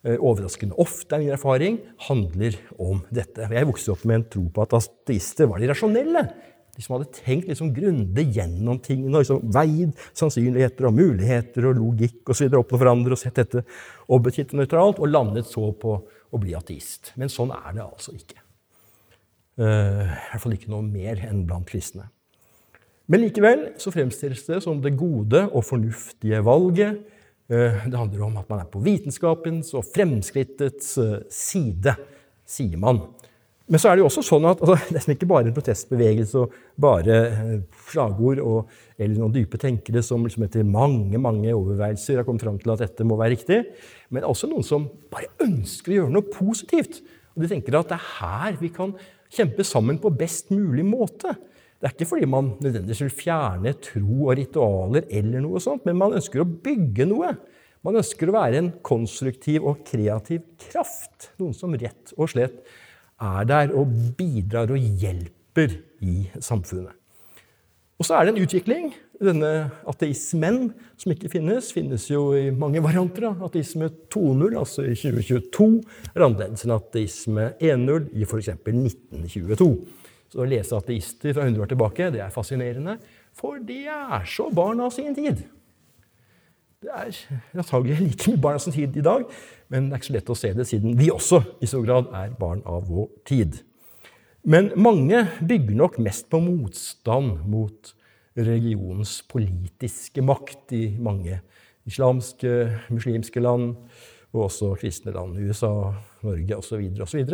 eh, 0.05 0.17
overraskende 0.17 0.77
ofte 0.79 1.17
er 1.17 1.19
min 1.19 1.31
erfaring, 1.31 1.81
handler 2.09 2.57
om 2.79 3.03
dette. 3.13 3.49
Jeg 3.51 3.67
vokste 3.67 3.93
opp 3.93 4.05
med 4.05 4.15
en 4.17 4.29
tro 4.31 4.49
på 4.53 4.63
at 4.63 4.75
ateister 4.75 5.47
var 5.47 5.59
de 5.59 5.69
rasjonelle. 5.69 6.33
De 6.77 6.85
som 6.85 6.97
hadde 6.97 7.09
tenkt 7.17 7.49
liksom 7.49 7.73
grundig 7.75 8.27
gjennom 8.37 8.79
tingene 8.85 9.17
og 9.17 9.25
liksom 9.25 9.53
veid 9.55 9.95
sannsynligheter 10.17 10.89
og 10.89 10.99
muligheter 10.99 11.71
og 11.71 11.79
logikk 11.79 12.35
osv. 12.35 12.51
opp 12.53 12.75
mot 12.75 12.83
hverandre 12.83 13.17
og 13.17 13.21
sett 13.21 13.41
dette 13.41 13.65
objektivt 14.13 14.53
og 14.53 14.61
nøytralt, 14.61 15.01
og 15.01 15.09
landet 15.09 15.49
så 15.49 15.71
på 15.81 15.97
å 16.05 16.41
bli 16.43 16.53
ateist. 16.59 17.15
Men 17.17 17.33
sånn 17.33 17.55
er 17.55 17.79
det 17.79 17.87
altså 17.87 18.13
ikke. 18.17 18.43
Uh, 19.57 20.05
I 20.05 20.29
hvert 20.35 20.43
fall 20.43 20.57
ikke 20.59 20.73
noe 20.73 20.85
mer 20.85 21.23
enn 21.25 21.47
blant 21.49 21.69
kristne. 21.69 22.11
Men 23.09 23.23
likevel 23.23 23.69
så 23.81 23.93
fremstilles 23.95 24.43
det 24.49 24.59
som 24.65 24.83
det 24.85 24.97
gode 24.99 25.47
og 25.47 25.65
fornuftige 25.65 26.43
valget. 26.45 26.99
Uh, 27.49 27.87
det 27.87 27.97
handler 27.97 28.27
om 28.27 28.37
at 28.43 28.51
man 28.53 28.61
er 28.61 28.69
på 28.69 28.83
vitenskapens 28.85 29.73
og 29.79 29.87
fremskrittets 29.95 30.93
uh, 31.01 31.23
side, 31.33 31.97
sier 32.45 32.77
man. 32.83 33.01
Men 33.67 33.83
så 33.83 33.91
er 33.91 33.97
det 33.97 34.05
jo 34.05 34.07
også 34.07 34.23
sånn 34.23 34.47
at 34.47 34.61
altså, 34.63 34.77
det 34.95 35.01
er 35.01 35.17
ikke 35.17 35.29
bare 35.31 35.49
en 35.49 35.57
protestbevegelse 35.57 36.45
og 36.45 36.55
bare 36.83 37.17
slagord 37.89 38.39
og, 38.45 38.71
eller 38.95 39.19
noen 39.19 39.35
dype 39.35 39.59
tenkere 39.59 40.05
som 40.07 40.23
liksom 40.23 40.47
etter 40.47 40.67
mange 40.67 41.19
mange 41.23 41.51
overveielser 41.51 42.21
har 42.21 42.29
kommet 42.29 42.47
fram 42.47 42.61
til 42.63 42.73
at 42.77 42.85
dette 42.85 43.07
må 43.07 43.19
være 43.19 43.35
riktig, 43.35 43.59
men 44.15 44.29
også 44.29 44.51
noen 44.51 44.67
som 44.67 44.87
bare 45.11 45.33
ønsker 45.43 45.93
å 45.93 45.99
gjøre 46.01 46.15
noe 46.15 46.31
positivt. 46.31 47.03
Og 47.35 47.43
de 47.43 47.51
tenker 47.51 47.75
at 47.77 47.91
det 47.91 47.99
er 47.99 48.09
her 48.21 48.61
vi 48.63 48.71
kan 48.73 48.95
kjempe 49.35 49.67
sammen 49.67 49.99
på 50.01 50.15
best 50.15 50.55
mulig 50.55 50.87
måte. 50.87 51.35
Det 51.77 51.91
er 51.91 51.93
ikke 51.93 52.09
fordi 52.09 52.31
man 52.31 52.55
nødvendigvis 52.63 53.03
vil 53.05 53.13
fjerne 53.19 53.75
tro 53.83 54.31
og 54.31 54.35
ritualer, 54.39 55.11
eller 55.11 55.43
noe 55.45 55.61
sånt, 55.61 55.85
men 55.85 55.99
man 55.99 56.15
ønsker 56.17 56.41
å 56.41 56.49
bygge 56.49 57.11
noe. 57.11 57.35
Man 57.85 57.99
ønsker 57.99 58.31
å 58.31 58.39
være 58.39 58.63
en 58.63 58.73
konstruktiv 58.87 59.67
og 59.67 59.83
kreativ 59.87 60.47
kraft. 60.71 61.33
Noen 61.43 61.55
som 61.55 61.75
rett 61.77 62.15
og 62.17 62.31
slett 62.33 62.63
er 63.23 63.49
der 63.49 63.73
og 63.77 63.91
bidrar 64.19 64.71
og 64.73 64.79
hjelper 65.01 65.79
i 66.05 66.27
samfunnet. 66.41 66.95
Og 67.97 68.05
så 68.05 68.19
er 68.19 68.27
det 68.27 68.35
en 68.35 68.45
utvikling. 68.45 68.91
Denne 69.17 69.51
ateismen 69.89 70.67
som 71.01 71.13
ikke 71.15 71.31
finnes, 71.33 71.71
finnes 71.73 72.05
jo 72.11 72.29
i 72.37 72.51
mange 72.53 72.83
varianter. 72.85 73.31
Ateisme 73.45 73.89
2.0, 74.13 74.59
altså 74.61 74.85
i 74.85 74.93
2022, 74.93 75.69
er 76.13 76.27
annerledes 76.27 76.67
enn 76.67 76.75
ateisme 76.77 77.47
1.0 77.57 78.11
i 78.13 78.27
f.eks. 78.29 78.53
1922. 78.53 79.71
Så 80.29 80.43
å 80.43 80.49
lese 80.49 80.77
ateister 80.77 81.33
fra 81.33 81.47
100 81.47 81.65
år 81.65 81.73
tilbake 81.73 82.11
det 82.13 82.21
er 82.21 82.35
fascinerende, 82.35 82.99
for 83.37 83.63
de 83.65 83.85
er 83.89 84.29
så 84.29 84.51
barn 84.53 84.83
av 84.85 84.93
sin 84.93 85.17
tid. 85.17 85.47
Det 86.83 86.93
er 86.93 87.17
antagelig 87.57 87.97
like 88.03 88.31
mye 88.31 88.41
barn 88.43 88.59
av 88.59 88.65
sin 88.65 88.75
tid 88.75 88.97
i 89.01 89.05
dag, 89.05 89.25
men 89.73 89.87
det 89.87 89.97
er 89.97 90.03
ikke 90.03 90.11
så 90.11 90.17
lett 90.19 90.33
å 90.33 90.37
se 90.37 90.51
det, 90.57 90.67
siden 90.69 90.99
vi 90.99 91.09
også 91.13 91.41
i 91.65 91.69
så 91.71 91.81
grad 91.85 92.11
er 92.15 92.35
barn 92.37 92.61
av 92.69 92.85
vår 92.91 93.09
tid. 93.29 93.63
Men 94.47 94.69
mange 94.79 95.25
bygger 95.41 95.79
nok 95.81 95.97
mest 96.05 96.29
på 96.31 96.39
motstand 96.45 97.41
mot 97.49 97.95
religionens 98.37 99.23
politiske 99.27 100.23
makt 100.23 100.75
i 100.77 100.83
mange 101.01 101.41
islamske, 101.89 102.53
muslimske 102.93 103.41
land, 103.41 103.73
og 104.35 104.45
også 104.51 104.75
kristne 104.77 105.15
land. 105.17 105.39
USA, 105.41 105.73
Norge 106.27 106.61
osv., 106.61 106.85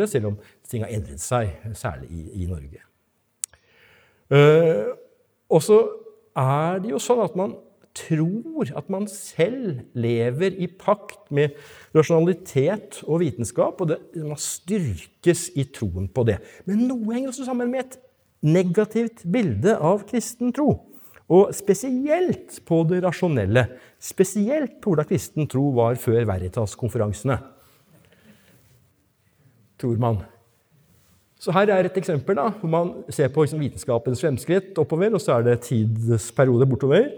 selv 0.07 0.31
om 0.31 0.39
ting 0.69 0.85
har 0.85 0.95
endret 0.95 1.21
seg, 1.21 1.51
særlig 1.75 2.09
i, 2.09 2.43
i 2.45 2.47
Norge. 2.47 2.79
Uh, 4.31 4.95
og 5.51 5.61
så 5.61 5.83
er 6.39 6.79
det 6.81 6.93
jo 6.95 7.01
sånn 7.03 7.21
at 7.27 7.35
man 7.37 7.57
tror 7.93 8.71
at 8.77 8.89
man 8.93 9.05
selv 9.09 9.83
lever 9.93 10.55
i 10.57 10.67
pakt 10.67 11.29
med 11.33 11.53
rasjonalitet 11.95 13.01
og 13.05 13.21
vitenskap, 13.21 13.81
og 13.81 13.91
det, 13.91 13.99
man 14.17 14.39
styrkes 14.39 15.49
i 15.55 15.67
troen 15.73 16.09
på 16.09 16.25
det. 16.27 16.39
Men 16.65 16.87
noe 16.89 17.13
henger 17.13 17.33
også 17.33 17.47
sammen 17.47 17.71
med 17.73 17.85
et 17.85 17.99
negativt 18.43 19.23
bilde 19.29 19.77
av 19.77 20.03
kristen 20.09 20.51
tro. 20.55 20.75
Og 21.33 21.53
spesielt 21.55 22.59
på 22.67 22.81
det 22.89 22.99
rasjonelle. 23.05 23.65
Spesielt 24.01 24.79
på 24.83 24.91
hvordan 24.91 25.07
kristen 25.07 25.47
tro 25.49 25.69
var 25.77 25.95
før 26.01 26.25
Veritas-konferansene. 26.29 27.39
Tror 29.79 30.01
man. 30.01 30.19
Så 31.43 31.51
her 31.55 31.71
er 31.73 31.87
et 31.87 31.97
eksempel 31.99 32.37
da, 32.39 32.49
hvor 32.59 32.71
man 32.71 32.91
ser 33.11 33.31
på 33.31 33.43
liksom, 33.43 33.59
vitenskapens 33.63 34.21
fremskritt 34.23 34.77
oppover, 34.79 35.15
og 35.15 35.23
så 35.23 35.37
er 35.37 35.47
det 35.47 35.63
tidsperiode 35.65 36.67
bortover. 36.69 37.09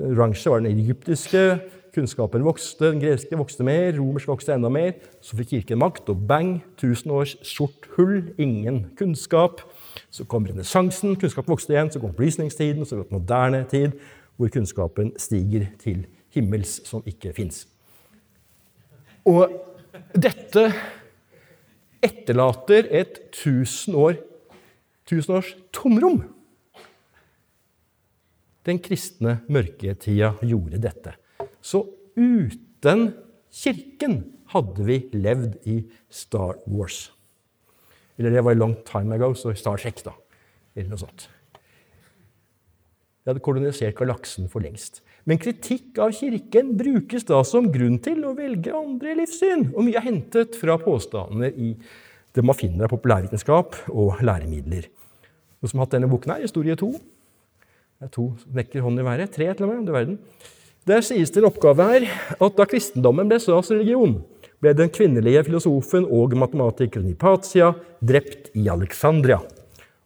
Oransje 0.00 0.50
var 0.50 0.62
den 0.62 0.72
egyptiske. 0.72 1.60
Kunnskapen 1.92 2.44
vokste, 2.44 2.88
den 2.88 3.02
greske 3.02 3.36
vokste 3.36 3.64
mer, 3.68 3.92
romersk 3.98 4.30
vokste 4.30 4.54
enda 4.54 4.70
mer. 4.72 4.94
Så 5.20 5.36
fikk 5.36 5.50
kirken 5.50 5.82
makt, 5.82 6.08
og 6.08 6.22
bang! 6.28 6.54
Tusen 6.80 7.12
års 7.12 7.34
sort 7.44 7.84
hull, 7.98 8.30
ingen 8.40 8.86
kunnskap. 8.96 9.60
Så 10.08 10.24
kom 10.24 10.48
renessansen, 10.48 11.18
kunnskap 11.20 11.50
vokste 11.52 11.76
igjen. 11.76 11.92
Så 11.92 12.00
kom 12.00 12.14
opplysningstiden, 12.14 12.88
så 12.88 13.02
kom 13.02 13.18
moderne 13.18 13.66
tid, 13.68 13.98
hvor 14.40 14.48
kunnskapen 14.48 15.12
stiger 15.20 15.68
til 15.82 16.06
himmels 16.32 16.78
som 16.88 17.04
ikke 17.04 17.34
fins. 17.36 17.66
Og 19.28 19.52
dette 20.16 20.70
etterlater 22.02 22.88
et 22.90 23.20
tusen, 23.36 23.94
år, 23.94 24.16
års 25.28 25.52
tomrom. 25.76 26.22
Den 28.66 28.78
kristne 28.82 29.40
mørketida 29.50 30.34
gjorde 30.46 30.80
dette. 30.82 31.16
Så 31.62 31.82
uten 32.14 33.08
Kirken 33.52 34.20
hadde 34.52 34.86
vi 34.86 34.98
levd 35.12 35.58
i 35.68 35.82
Star 36.12 36.56
Wars. 36.70 37.10
Eller 38.18 38.36
det 38.36 38.44
var 38.44 38.56
long 38.56 38.76
time 38.86 39.16
ago, 39.16 39.32
så 39.34 39.54
Star 39.56 39.80
Trek, 39.80 40.02
da. 40.06 40.14
Eller 40.76 40.92
noe 40.92 41.00
sånt. 41.00 41.26
Vi 43.22 43.30
hadde 43.30 43.42
kolonisert 43.44 43.96
galaksen 43.98 44.48
for 44.50 44.64
lengst. 44.64 45.02
Men 45.28 45.38
kritikk 45.38 46.00
av 46.02 46.14
Kirken 46.16 46.72
brukes 46.78 47.26
da 47.28 47.38
som 47.46 47.68
grunn 47.70 48.00
til 48.02 48.24
å 48.26 48.34
velge 48.34 48.74
andre 48.74 49.14
livssyn. 49.20 49.68
Og 49.76 49.86
mye 49.86 50.00
er 50.00 50.06
hentet 50.08 50.58
fra 50.58 50.74
påstander 50.82 51.54
i 51.54 51.76
det 52.34 52.42
man 52.42 52.58
finner 52.58 52.88
av 52.88 52.94
populærvitenskap 52.94 53.76
og 53.92 54.22
læremidler. 54.24 54.88
Noen 55.62 55.70
som 55.70 55.78
har 55.78 55.86
hatt 55.86 55.94
denne 55.94 56.10
boken 56.10 56.34
her, 56.34 56.42
Historie 56.42 56.74
2, 56.78 56.90
det 58.02 58.08
er 58.08 58.16
to 58.16 58.24
som 58.34 58.54
vekker 58.56 58.82
hånd 58.82 58.98
i 58.98 59.02
været. 59.06 59.30
Tre, 59.30 59.46
til 59.54 59.62
og 59.62 59.68
med. 59.70 59.86
du 59.86 59.92
verden. 59.94 60.18
Der 60.90 61.00
sies 61.00 61.30
det 61.30 61.38
en 61.38 61.46
oppgave 61.46 61.84
her 61.86 62.06
at 62.42 62.56
da 62.58 62.64
kristendommen 62.66 63.28
ble 63.30 63.36
statsreligion, 63.38 64.16
ble 64.58 64.72
den 64.74 64.90
kvinnelige 64.90 65.44
filosofen 65.46 66.08
og 66.10 66.34
matematikeren 66.34 67.06
Hypatia 67.06 67.68
drept 68.02 68.50
i 68.58 68.66
Alexandria. 68.66 69.38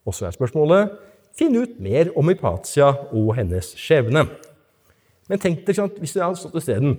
Og 0.04 0.12
så 0.12 0.26
er 0.28 0.36
spørsmålet 0.36 0.92
finn 1.32 1.56
ut 1.56 1.80
mer 1.80 2.10
om 2.12 2.28
Hypatia 2.28 2.90
og 3.16 3.32
hennes 3.38 3.72
skjebne. 3.80 4.26
Men 5.32 5.40
tenk 5.40 5.64
deg 5.64 5.80
hvis 5.96 6.12
det 6.12 6.20
hadde 6.26 6.42
stått 6.42 6.60
isteden. 6.60 6.98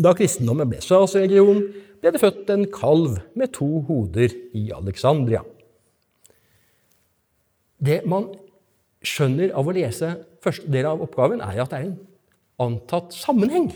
Da 0.00 0.14
kristendommen 0.16 0.72
ble 0.72 0.80
statsreligion, 0.80 1.60
ble 2.00 2.14
det 2.16 2.24
født 2.24 2.56
en 2.56 2.64
kalv 2.72 3.20
med 3.36 3.52
to 3.52 3.68
hoder 3.84 4.32
i 4.56 4.70
Alexandria. 4.72 5.44
Det 7.76 8.00
man 8.08 8.30
skjønner 9.06 9.52
av 9.56 9.68
å 9.68 9.74
lese 9.76 10.12
første 10.44 10.70
del 10.72 10.88
av 10.90 11.02
oppgaven, 11.04 11.42
er 11.44 11.62
at 11.62 11.72
det 11.72 11.78
er 11.78 11.88
en 11.88 11.98
antatt 12.66 13.14
sammenheng. 13.14 13.70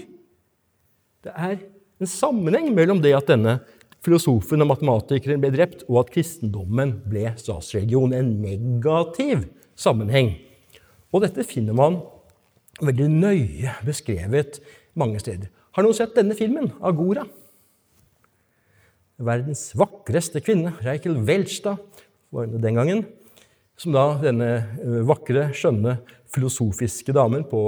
Det 1.25 1.33
er 1.35 1.59
en 2.01 2.09
sammenheng 2.09 2.71
mellom 2.77 3.03
det 3.05 3.13
at 3.17 3.29
denne 3.31 3.59
filosofen 4.05 4.65
og 4.65 4.71
matematikeren 4.71 5.43
ble 5.43 5.53
drept, 5.55 5.85
og 5.89 6.05
at 6.05 6.15
kristendommen 6.15 6.97
ble 7.11 7.35
statsreligion. 7.41 8.15
En 8.17 8.33
negativ 8.43 9.45
sammenheng. 9.79 10.35
Og 11.11 11.25
dette 11.25 11.45
finner 11.47 11.77
man 11.77 12.01
veldig 12.81 13.11
nøye 13.13 13.75
beskrevet 13.85 14.61
mange 14.99 15.21
steder. 15.21 15.51
Har 15.77 15.85
noen 15.85 15.97
sett 15.97 16.17
denne 16.17 16.37
filmen, 16.39 16.73
Agora? 16.81 17.27
Verdens 19.21 19.69
vakreste 19.77 20.41
kvinne, 20.41 20.73
Reichel 20.81 21.19
Welstad, 21.29 21.83
var 22.33 22.47
hun 22.49 22.63
den 22.63 22.79
gangen 22.79 23.03
som 23.81 23.95
da 23.97 24.05
denne 24.21 24.51
eh, 24.61 25.01
vakre, 25.09 25.49
skjønne, 25.57 25.97
filosofiske 26.31 27.15
damen 27.17 27.47
på 27.49 27.63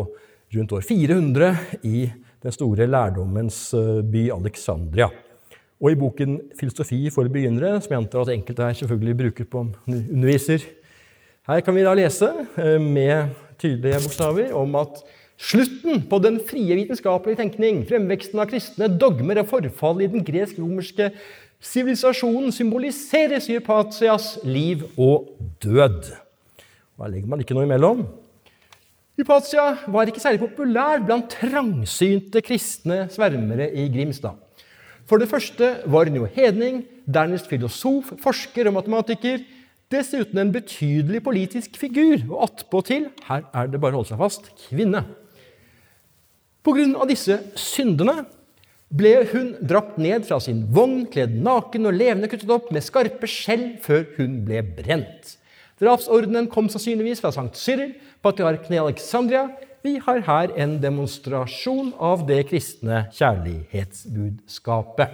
rundt 0.52 0.74
år 0.76 0.84
400 0.84 1.52
i 1.88 2.04
den 2.42 2.54
store 2.54 2.88
lærdommens 2.90 3.64
eh, 3.78 4.02
by 4.04 4.26
Alexandria. 4.34 5.08
Og 5.82 5.90
i 5.90 5.98
boken 5.98 6.36
'Filosofi 6.54 7.08
for 7.10 7.26
begynnere', 7.26 7.80
som 7.80 7.94
jeg 7.94 8.02
antar 8.04 8.22
at 8.22 8.36
enkelte 8.36 8.68
her 8.68 8.76
selvfølgelig 8.78 9.16
bruker 9.18 9.48
på 9.50 9.64
underviser, 9.88 10.62
her 11.48 11.60
kan 11.60 11.74
vi 11.74 11.82
da 11.82 11.94
lese 11.96 12.28
eh, 12.60 12.78
med 12.78 13.32
tydelige 13.58 14.04
bokstaver 14.04 14.52
om 14.54 14.76
at 14.78 15.00
slutten 15.42 16.04
på 16.06 16.20
den 16.22 16.38
frie 16.44 16.76
vitenskapelige 16.76 17.40
tenkning, 17.40 17.82
fremveksten 17.88 18.38
av 18.38 18.50
kristne 18.52 18.86
dogmer 18.86 19.40
og 19.42 19.48
forfall 19.50 20.04
i 20.04 20.10
den 20.12 20.22
gresk-romerske 20.22 21.08
Sivilisasjonen 21.62 22.50
symboliseres 22.50 23.46
i 23.46 23.54
Hypatias 23.54 24.34
liv 24.42 24.82
og 24.98 25.30
død. 25.62 26.10
Hva 26.98 27.06
legger 27.06 27.30
man 27.30 27.44
ikke 27.44 27.54
noe 27.54 27.68
imellom? 27.68 28.02
Hypatia 29.18 29.68
var 29.92 30.10
ikke 30.10 30.22
særlig 30.22 30.40
populær 30.42 31.04
blant 31.06 31.30
trangsynte 31.30 32.42
kristne 32.42 33.04
svermere 33.12 33.68
i 33.78 33.86
Grimstad. 33.92 34.34
For 35.06 35.22
det 35.22 35.30
første 35.30 35.68
var 35.86 36.10
hun 36.10 36.18
jo 36.18 36.26
hedning, 36.34 36.82
dernest 37.06 37.46
filosof, 37.50 38.10
forsker 38.22 38.70
og 38.70 38.78
matematiker. 38.80 39.42
Dessuten 39.92 40.40
en 40.40 40.52
betydelig 40.54 41.20
politisk 41.22 41.76
figur, 41.78 42.22
og 42.32 42.46
attpåtil, 42.48 43.10
her 43.28 43.42
er 43.52 43.68
det 43.68 43.78
bare 43.82 43.92
å 43.92 44.00
holde 44.00 44.10
seg 44.10 44.22
fast, 44.22 44.48
kvinne. 44.70 45.04
På 46.64 46.74
grunn 46.74 46.96
av 46.96 47.10
disse 47.10 47.36
syndene 47.58 48.22
ble 48.92 49.24
hun 49.32 49.54
dratt 49.64 49.96
ned 50.00 50.26
fra 50.28 50.36
sin 50.42 50.66
vogn, 50.74 51.06
kledd 51.12 51.32
naken 51.44 51.88
og 51.88 51.96
levende 51.96 52.28
kuttet 52.30 52.50
opp 52.52 52.70
med 52.74 52.84
skarpe 52.84 53.26
skjell 53.30 53.78
før 53.82 54.04
hun 54.18 54.44
ble 54.46 54.60
brent. 54.76 55.38
Drapsordenen 55.82 56.46
kom 56.52 56.68
sannsynligvis 56.70 57.20
fra 57.24 57.32
Sankt 57.34 57.56
Cyril, 57.58 57.92
patriarken 58.22 58.74
i 58.76 58.82
Alexandria. 58.82 59.48
Vi 59.82 59.96
har 60.04 60.20
her 60.28 60.48
en 60.62 60.80
demonstrasjon 60.82 61.92
av 61.98 62.26
det 62.28 62.46
kristne 62.52 63.08
kjærlighetsbudskapet. 63.16 65.08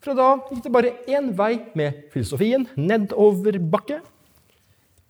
Fra 0.00 0.14
da 0.16 0.30
gikk 0.48 0.64
det 0.64 0.72
bare 0.72 0.96
én 1.12 1.36
vei 1.36 1.60
med 1.76 1.92
filosofien, 2.10 2.64
nedover 2.74 3.60
bakke. 3.60 4.00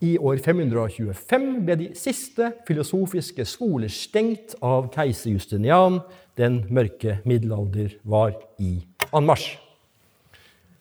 I 0.00 0.18
år 0.18 0.40
525 0.42 1.64
ble 1.64 1.76
de 1.76 1.88
siste 1.96 2.52
filosofiske 2.66 3.44
skoler 3.46 3.88
stengt 3.92 4.54
av 4.64 4.88
keiser 4.94 5.30
Justinian 5.34 6.00
den 6.40 6.62
mørke 6.72 7.18
middelalder 7.28 7.98
var 8.08 8.34
i 8.62 8.78
anmarsj. 9.16 9.52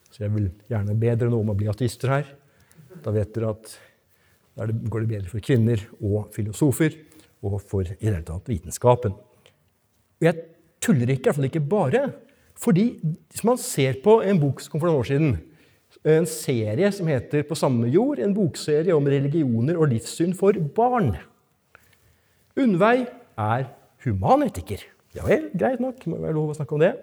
Så 0.09 0.25
jeg 0.25 0.33
vil 0.33 0.49
gjerne 0.71 0.97
be 0.99 1.11
dere 1.13 1.31
noe 1.31 1.45
om 1.45 1.53
å 1.53 1.57
bli 1.57 1.69
ateister 1.71 2.11
her. 2.13 2.31
Da 3.03 3.13
vet 3.15 3.31
dere 3.35 3.53
at 3.53 3.75
da 4.59 4.67
går 4.67 5.05
det 5.05 5.11
bedre 5.13 5.31
for 5.31 5.43
kvinner 5.43 5.83
og 6.01 6.33
filosofer, 6.35 6.97
og 7.45 7.61
for 7.63 7.85
i 7.85 7.93
det 7.93 8.01
hele 8.03 8.25
tatt 8.27 8.49
vitenskapen. 8.51 9.13
Og 10.19 10.25
jeg 10.25 10.41
tuller 10.83 11.13
ikke, 11.13 11.29
iallfall 11.29 11.47
ikke 11.47 11.63
bare. 11.63 12.01
Fordi 12.59 12.89
hvis 12.99 13.45
man 13.47 13.59
ser 13.61 14.01
på 14.03 14.17
en 14.27 14.41
bok 14.41 14.59
som 14.59 14.73
kom 14.73 14.81
for 14.81 14.91
noen 14.91 14.99
år 14.99 15.07
siden, 15.07 15.37
en 16.05 16.27
serie 16.29 16.91
som 16.93 17.07
heter 17.09 17.43
På 17.47 17.57
samme 17.57 17.89
jord, 17.91 18.19
en 18.21 18.35
bokserie 18.35 18.93
om 18.95 19.07
religioner 19.09 19.75
og 19.79 19.89
livssyn 19.91 20.35
for 20.37 20.55
barn 20.75 21.15
Unnveig 22.59 23.07
er 23.39 23.65
humanetiker. 24.03 24.83
Ja 25.17 25.25
vel, 25.25 25.49
greit 25.57 25.81
nok. 25.81 26.05
Må 26.09 26.19
være 26.21 26.35
lov 26.37 26.53
å 26.53 26.57
snakke 26.57 26.77
om 26.77 26.83
det. 26.83 26.93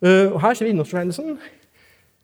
Uh, 0.00 0.34
og 0.34 0.40
her 0.44 0.56
ser 0.56 0.68
vi 0.68 0.72
innholdsfortegnelsen. 0.74 1.38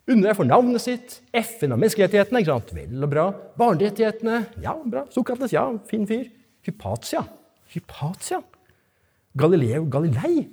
Undrer 0.04 0.30
deg 0.30 0.38
for 0.38 0.48
navnet 0.48 0.84
sitt. 0.84 1.18
FN 1.32 1.74
og 1.74 1.80
menneskerettighetene. 1.80 2.42
ikke 2.42 2.52
sant? 2.52 2.72
Vel 2.76 3.06
og 3.06 3.12
bra. 3.12 3.28
Barnerettighetene. 3.60 4.40
Ja, 4.64 4.76
bra. 4.76 5.06
Sokrates, 5.12 5.54
ja, 5.54 5.64
fin 5.88 6.04
fyr. 6.08 6.26
Hypatia. 6.66 7.24
Hypatia. 7.72 8.42
Galileo 9.36 9.86
Galilei. 9.90 10.44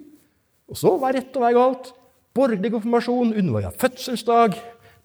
Og 0.71 0.79
så 0.79 0.93
hva 0.95 1.11
er 1.11 1.19
rett 1.19 1.35
og 1.35 1.43
hva 1.43 1.51
er 1.51 1.57
galt? 1.59 1.91
Borgerlig 2.31 2.71
konfirmasjon, 2.71 3.33
unnvåg 3.41 3.67
av 3.67 3.75
fødselsdag, 3.79 4.55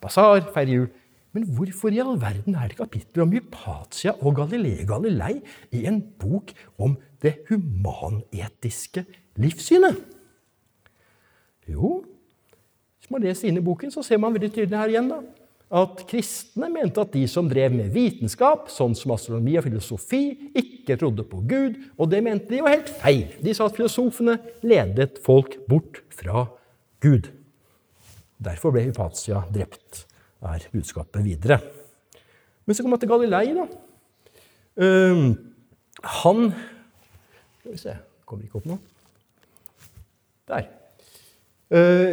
basar, 0.03 0.45
feire 0.55 0.77
jul. 0.77 0.87
Men 1.35 1.49
hvorfor 1.53 1.93
i 1.93 1.99
all 2.01 2.15
verden 2.23 2.55
er 2.57 2.71
det 2.71 2.79
kapitler 2.79 3.27
om 3.27 3.35
Hypatia 3.35 4.15
og 4.23 4.39
Galileo 4.39 4.87
Galilei 4.89 5.41
i 5.75 5.83
en 5.91 5.99
bok 6.23 6.55
om 6.79 6.95
det 7.21 7.35
humanetiske 7.51 9.03
livssynet? 9.41 9.99
Jo, 11.67 11.99
hvis 12.99 13.11
man 13.11 13.23
leser 13.23 13.51
inn 13.51 13.59
i 13.61 13.65
boken, 13.65 13.93
så 13.95 14.05
ser 14.07 14.21
man 14.23 14.35
veldig 14.35 14.53
tydelig 14.55 14.79
her 14.79 14.93
igjen 14.93 15.11
da, 15.11 15.21
at 15.77 16.05
kristne 16.07 16.69
mente 16.71 17.03
at 17.03 17.11
de 17.15 17.25
som 17.31 17.49
drev 17.51 17.75
med 17.75 17.91
vitenskap, 17.95 18.69
sånn 18.71 18.95
som 18.99 19.17
astronomi 19.17 19.57
og 19.59 19.67
filosofi, 19.67 20.23
ikke 20.55 20.97
trodde 21.01 21.27
på 21.27 21.41
Gud, 21.47 21.81
og 21.99 22.11
det 22.13 22.23
mente 22.23 22.53
de 22.53 22.63
var 22.63 22.77
helt 22.77 22.93
feil. 23.01 23.33
De 23.43 23.55
sa 23.55 23.67
at 23.67 23.75
filosofene 23.79 24.39
ledet 24.67 25.19
folk 25.27 25.59
bort 25.67 26.05
fra 26.15 26.47
Gud. 27.03 27.33
Derfor 28.43 28.75
ble 28.75 28.85
Hypatia 28.87 29.43
drept, 29.51 30.05
er 30.47 30.69
budskapet 30.71 31.25
videre. 31.27 31.59
Men 32.67 32.75
så 32.75 32.83
kommer 32.83 32.97
man 32.97 33.03
til 33.03 33.11
Galilei, 33.11 33.47
da. 33.57 33.67
Uh, 34.77 35.31
han 36.21 36.51
Skal 37.63 37.73
vi 37.73 37.79
se 37.81 37.95
Kommer 38.29 38.45
ikke 38.45 38.59
opp 38.59 38.67
nå. 38.69 38.77
Der. 40.47 40.69
Uh, 41.71 42.13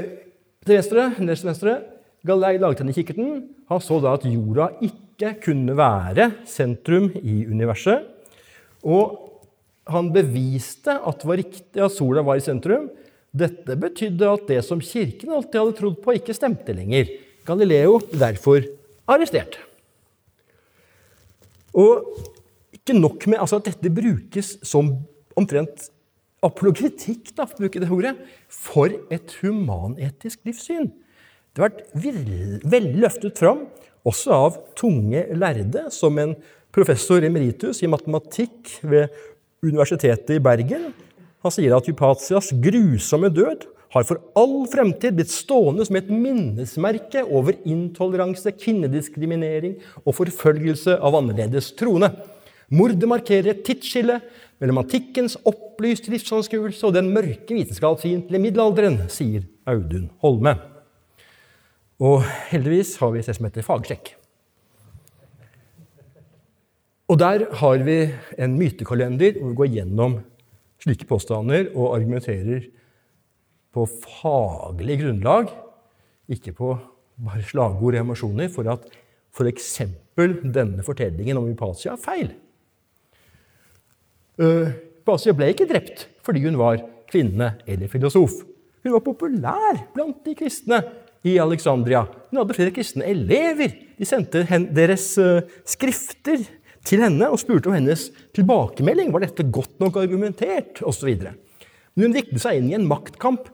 til 0.65 0.77
venstre, 0.79 1.09
til 1.17 1.49
venstre, 1.49 1.75
Galilei 2.23 2.57
laget 2.57 2.79
denne 2.79 2.95
kikkerten. 2.95 3.43
Han 3.69 3.83
så 3.83 3.99
da 4.01 4.13
at 4.15 4.25
jorda 4.25 4.69
ikke 4.81 5.35
kunne 5.43 5.75
være 5.77 6.31
sentrum 6.47 7.11
i 7.19 7.43
universet. 7.45 8.07
Og 8.83 9.19
han 9.91 10.11
beviste 10.15 10.95
at 10.95 11.19
det 11.19 11.27
var 11.27 11.39
riktig 11.41 11.83
at 11.83 11.91
sola 11.91 12.23
var 12.23 12.39
i 12.39 12.45
sentrum. 12.45 12.87
Dette 13.33 13.75
betydde 13.79 14.29
at 14.29 14.47
det 14.47 14.61
som 14.63 14.81
kirken 14.83 15.33
alltid 15.35 15.59
hadde 15.59 15.77
trodd 15.79 15.99
på, 16.03 16.15
ikke 16.15 16.35
stemte 16.37 16.75
lenger. 16.75 17.11
Galileo 17.43 17.99
derfor 18.13 18.63
arrestert. 19.09 19.57
Og 21.73 22.05
ikke 22.71 22.95
nok 22.95 23.27
med 23.27 23.41
altså, 23.41 23.59
at 23.59 23.71
dette 23.71 23.91
brukes 23.91 24.55
som 24.63 24.93
omtrent 25.35 25.89
apologetikk, 26.45 27.31
da, 27.37 27.47
for 27.47 27.57
å 27.57 27.63
bruke 27.65 27.81
det 27.83 27.91
ordet, 27.93 28.13
for 28.51 28.93
et 29.13 29.35
humanetisk 29.41 30.43
livssyn. 30.47 30.89
Det 31.53 31.61
har 31.61 31.69
vært 31.69 32.63
veldig 32.73 33.01
løftet 33.03 33.39
fram, 33.39 33.67
også 34.03 34.33
av 34.35 34.57
tunge 34.79 35.23
lærde, 35.37 35.87
som 35.93 36.17
en 36.19 36.33
professor 36.73 37.23
emeritus 37.23 37.83
i 37.85 37.91
matematikk 37.91 38.79
ved 38.81 39.13
Universitetet 39.63 40.35
i 40.35 40.41
Bergen. 40.43 40.89
Han 41.43 41.53
sier 41.53 41.75
at 41.77 41.87
Hypatias 41.87 42.51
grusomme 42.63 43.29
død 43.31 43.67
har 43.93 44.05
for 44.07 44.19
all 44.39 44.63
fremtid 44.71 45.15
blitt 45.17 45.31
stående 45.31 45.85
som 45.85 45.97
et 45.99 46.09
minnesmerke 46.09 47.21
over 47.23 47.59
intoleranse, 47.69 48.55
kvinnediskriminering 48.57 49.77
og 50.01 50.15
forfølgelse 50.17 50.97
av 50.97 51.19
annerledes 51.19 51.69
troende. 51.77 52.09
Mordet 52.73 53.05
markerer 53.09 53.51
et 53.51 53.61
tidsskille 53.67 54.17
mellom 54.61 54.81
antikkens 54.81 55.35
opplyste 55.45 56.09
livsanskuelse 56.13 56.87
og 56.87 56.95
den 56.95 57.11
mørke 57.13 57.53
vitenskapsfiendtlige 57.53 58.41
middelalderen, 58.41 59.03
sier 59.13 59.45
Audun 59.69 60.07
Holme. 60.23 60.55
Og 62.01 62.23
heldigvis 62.49 62.95
har 63.01 63.13
vi 63.13 63.21
det 63.21 63.35
som 63.37 63.45
heter 63.45 63.65
fagsjekk. 63.67 64.15
Og 67.13 67.19
der 67.19 67.45
har 67.59 67.83
vi 67.85 67.97
en 68.41 68.55
mytekalender 68.57 69.37
hvor 69.37 69.51
vi 69.51 69.59
går 69.59 69.73
gjennom 69.75 70.15
slike 70.81 71.05
påstander 71.07 71.69
og 71.75 71.93
argumenterer 71.97 72.65
på 73.73 73.85
faglig 73.85 74.97
grunnlag, 75.03 75.51
ikke 76.31 76.55
på 76.57 76.73
bare 77.23 77.43
slagord 77.45 77.93
og 77.93 78.01
emosjoner, 78.01 78.49
for 78.49 78.65
at 78.71 78.87
f.eks. 79.33 79.75
For 80.13 80.39
denne 80.55 80.85
fortellingen 80.85 81.37
om 81.37 81.49
Hypatia 81.49 81.93
er 81.93 82.01
feil. 82.01 82.33
Hypatia 84.39 85.35
ble 85.37 85.51
ikke 85.53 85.69
drept 85.69 86.07
fordi 86.23 86.43
hun 86.45 86.57
var 86.57 86.81
kvinne 87.11 87.53
eller 87.69 87.91
filosof. 87.91 88.39
Hun 88.83 88.95
var 88.95 89.03
populær 89.05 89.79
blant 89.93 90.23
de 90.25 90.35
kristne 90.37 90.81
i 91.23 91.37
Alexandria. 91.39 92.03
Hun 92.31 92.41
hadde 92.41 92.55
flere 92.57 92.73
kristne 92.75 93.07
elever. 93.07 93.75
De 93.99 94.07
sendte 94.07 94.43
deres 94.75 95.13
skrifter 95.69 96.43
til 96.83 97.03
henne 97.03 97.29
og 97.31 97.39
spurte 97.39 97.71
om 97.71 97.77
hennes 97.77 98.09
tilbakemelding. 98.35 99.13
Var 99.13 99.27
dette 99.27 99.47
godt 99.47 99.79
nok 99.83 99.99
argumentert? 100.01 100.81
osv. 100.83 101.13
Men 101.93 102.07
hun 102.07 102.15
viklet 102.17 102.43
seg 102.43 102.59
inn 102.59 102.71
i 102.71 102.77
en 102.77 102.87
maktkamp 102.89 103.47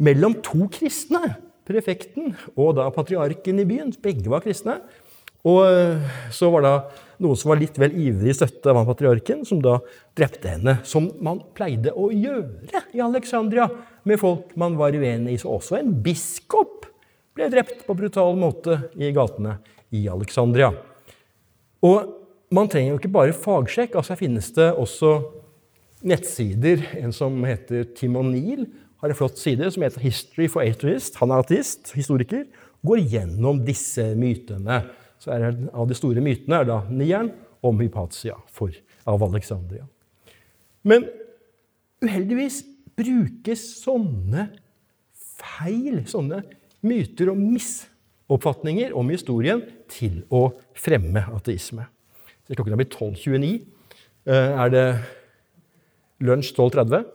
mellom 0.00 0.38
to 0.42 0.66
kristne. 0.74 1.36
Prefekten 1.64 2.34
og 2.58 2.74
da 2.76 2.90
patriarken 2.92 3.62
i 3.62 3.68
byen. 3.68 3.94
Begge 4.02 4.28
var 4.32 4.44
kristne. 4.44 4.80
Og 5.44 6.04
så 6.32 6.48
var 6.52 6.64
det 6.64 6.74
noen 7.24 7.38
som 7.38 7.52
var 7.52 7.60
litt 7.60 7.76
vel 7.78 7.94
ivrig 8.00 8.34
støtte 8.36 8.72
av 8.72 8.86
patriarken, 8.88 9.44
som 9.46 9.60
da 9.62 9.76
drepte 10.16 10.54
henne. 10.54 10.78
Som 10.88 11.10
man 11.24 11.42
pleide 11.56 11.92
å 11.92 12.08
gjøre 12.12 12.82
i 12.96 13.02
Alexandria 13.04 13.68
med 14.08 14.20
folk 14.20 14.54
man 14.60 14.78
var 14.80 14.96
uenig 14.96 15.36
i. 15.36 15.40
Så 15.40 15.52
også 15.52 15.78
en 15.78 15.92
biskop 16.04 16.88
ble 17.34 17.50
drept 17.52 17.84
på 17.86 17.96
brutal 17.98 18.36
måte 18.38 18.78
i 18.96 19.12
gatene 19.14 19.58
i 19.94 20.06
Alexandria. 20.10 20.72
Og 21.84 22.14
man 22.54 22.70
trenger 22.70 22.94
jo 22.94 23.00
ikke 23.00 23.14
bare 23.14 23.36
fagsjekk. 23.36 23.96
altså 23.98 24.14
Her 24.14 24.22
finnes 24.22 24.50
det 24.56 24.70
også 24.72 25.14
nettsider. 26.06 26.84
En 27.00 27.12
som 27.14 27.36
heter 27.46 27.86
Tim 27.96 28.16
O'Neill, 28.20 28.66
har 29.02 29.12
en 29.12 29.18
flott 29.18 29.36
side 29.36 29.68
som 29.74 29.82
heter 29.84 30.00
History 30.00 30.46
for 30.48 30.64
Atheist. 30.64 31.18
Han 31.20 31.34
er 31.34 31.42
ateist, 31.42 31.90
historiker. 31.92 32.46
Går 32.84 33.02
gjennom 33.12 33.60
disse 33.66 34.06
mytene. 34.16 34.80
Så 35.24 35.32
er 35.32 35.46
det, 35.46 35.70
Av 35.72 35.88
de 35.88 35.96
store 35.96 36.20
mytene 36.24 36.60
er 36.60 36.68
da 36.68 36.82
nieren 36.92 37.32
om 37.64 37.78
Hypatia 37.80 38.36
for, 38.52 38.74
av 39.08 39.22
Alexandria. 39.24 39.86
Men 40.84 41.06
uheldigvis 42.04 42.60
brukes 42.98 43.62
sånne 43.80 44.50
feil, 45.40 46.02
sånne 46.08 46.42
myter 46.84 47.30
og 47.32 47.40
misoppfatninger 47.40 48.92
om 48.96 49.08
historien 49.14 49.64
til 49.88 50.20
å 50.28 50.50
fremme 50.76 51.24
ateisme. 51.32 51.88
Så 52.44 52.58
klokken 52.58 52.76
er 52.76 52.82
blitt 52.82 52.98
12.29. 52.98 53.54
Er 54.28 54.72
det 54.72 54.86
lunsj 56.24 56.52
12.30? 56.52 57.08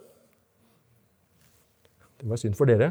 Det 2.19 2.27
var 2.33 2.41
synd 2.41 2.57
for 2.57 2.69
dere. 2.69 2.89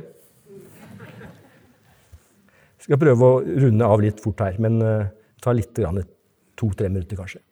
Skal 2.89 3.01
prøve 3.03 3.27
å 3.29 3.41
runde 3.45 3.85
av 3.85 4.01
litt 4.01 4.21
fort 4.25 4.41
her, 4.41 4.57
men 4.65 4.81
uh, 4.81 5.11
ta 5.45 5.53
litt 5.53 5.77
to-tre 5.77 6.89
minutter, 6.89 7.19
kanskje. 7.21 7.43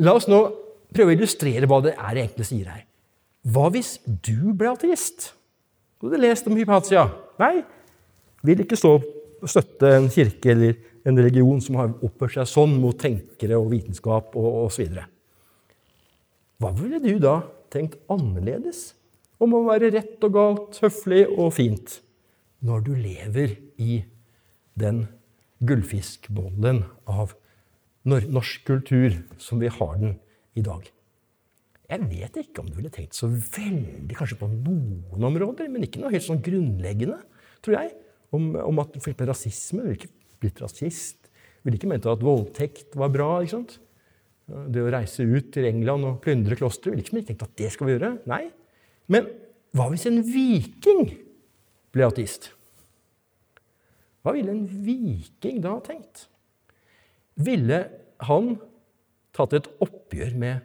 La 0.00 0.16
oss 0.16 0.24
nå 0.28 0.40
prøve 0.96 1.12
å 1.12 1.16
illustrere 1.16 1.68
hva 1.68 1.82
det 1.84 1.92
er 1.94 2.16
jeg 2.16 2.30
egentlig 2.30 2.48
sier 2.48 2.70
her. 2.72 2.84
Hva 3.46 3.68
hvis 3.74 3.98
du 4.06 4.54
ble 4.56 4.72
ateist? 4.72 5.30
Du 6.00 6.08
hadde 6.08 6.22
lest 6.24 6.48
om 6.48 6.56
Hypatia. 6.56 7.04
Nei, 7.40 7.60
vil 8.46 8.64
ikke 8.64 8.78
stå 8.80 8.96
og 8.96 9.50
støtte 9.50 9.92
en 9.98 10.08
kirke 10.12 10.54
eller 10.54 10.80
en 11.06 11.20
religion 11.20 11.60
som 11.62 11.78
har 11.78 11.92
oppført 12.04 12.38
seg 12.38 12.48
sånn 12.50 12.74
mot 12.80 12.96
tenkere 12.98 13.60
og 13.60 13.68
vitenskap 13.70 14.34
og 14.38 14.66
osv. 14.66 14.96
Hva 16.56 16.72
ville 16.74 17.00
du 17.04 17.12
da 17.22 17.38
tenkt 17.72 18.00
annerledes 18.12 18.88
om 19.42 19.52
å 19.54 19.66
være 19.66 19.92
rett 19.92 20.24
og 20.24 20.32
galt, 20.32 20.78
høflig 20.80 21.26
og 21.28 21.52
fint, 21.54 21.98
når 22.64 22.84
du 22.86 22.92
lever 22.94 23.56
i 23.82 24.02
den 24.78 25.06
gullfiskbollen 25.66 26.84
av 27.08 27.34
norsk 28.06 28.66
kultur 28.68 29.16
som 29.42 29.60
vi 29.60 29.70
har 29.72 29.96
den 30.00 30.18
i 30.56 30.64
dag. 30.64 30.84
Jeg 31.86 32.02
vet 32.10 32.38
ikke 32.40 32.62
om 32.62 32.70
du 32.70 32.78
ville 32.78 32.90
tenkt 32.90 33.14
så 33.14 33.28
veldig 33.30 34.16
kanskje 34.18 34.38
på 34.40 34.48
noen 34.50 35.26
områder, 35.28 35.68
men 35.70 35.86
ikke 35.86 36.02
noe 36.02 36.10
helt 36.14 36.26
sånn 36.26 36.42
grunnleggende, 36.42 37.20
tror 37.62 37.78
jeg, 37.78 37.92
om, 38.34 38.50
om 38.58 38.82
at 38.82 38.96
eksempel 38.98 39.30
rasisme 39.30 39.84
ville 39.84 39.98
ikke 40.00 40.12
blitt 40.42 40.62
rasist. 40.64 41.30
Ville 41.62 41.78
ikke 41.78 41.90
ment 41.90 42.08
at 42.10 42.24
voldtekt 42.26 42.96
var 42.98 43.12
bra. 43.14 43.28
ikke 43.42 43.54
sant? 43.54 43.76
Det 44.46 44.82
å 44.82 44.90
reise 44.90 45.26
ut 45.26 45.52
til 45.54 45.66
England 45.66 46.06
og 46.06 46.18
plyndre 46.22 46.58
klostre 46.58 46.92
ville 46.92 47.02
ikke 47.02 47.22
tenkt 47.30 47.46
at 47.46 47.54
det 47.58 47.70
skal 47.74 47.88
vi 47.88 47.96
gjøre. 47.96 48.12
Nei, 48.30 48.44
men 49.10 49.30
hva 49.76 49.88
hvis 49.92 50.06
en 50.10 50.20
viking 50.26 51.06
ble 51.96 52.06
ateist? 52.06 52.50
Hva 54.22 54.34
ville 54.34 54.52
en 54.52 54.64
viking 54.66 55.60
da 55.64 55.76
tenkt? 55.84 56.26
Ville 57.36 57.84
han 58.26 58.56
tatt 59.36 59.54
et 59.56 59.68
oppgjør 59.84 60.34
med 60.40 60.64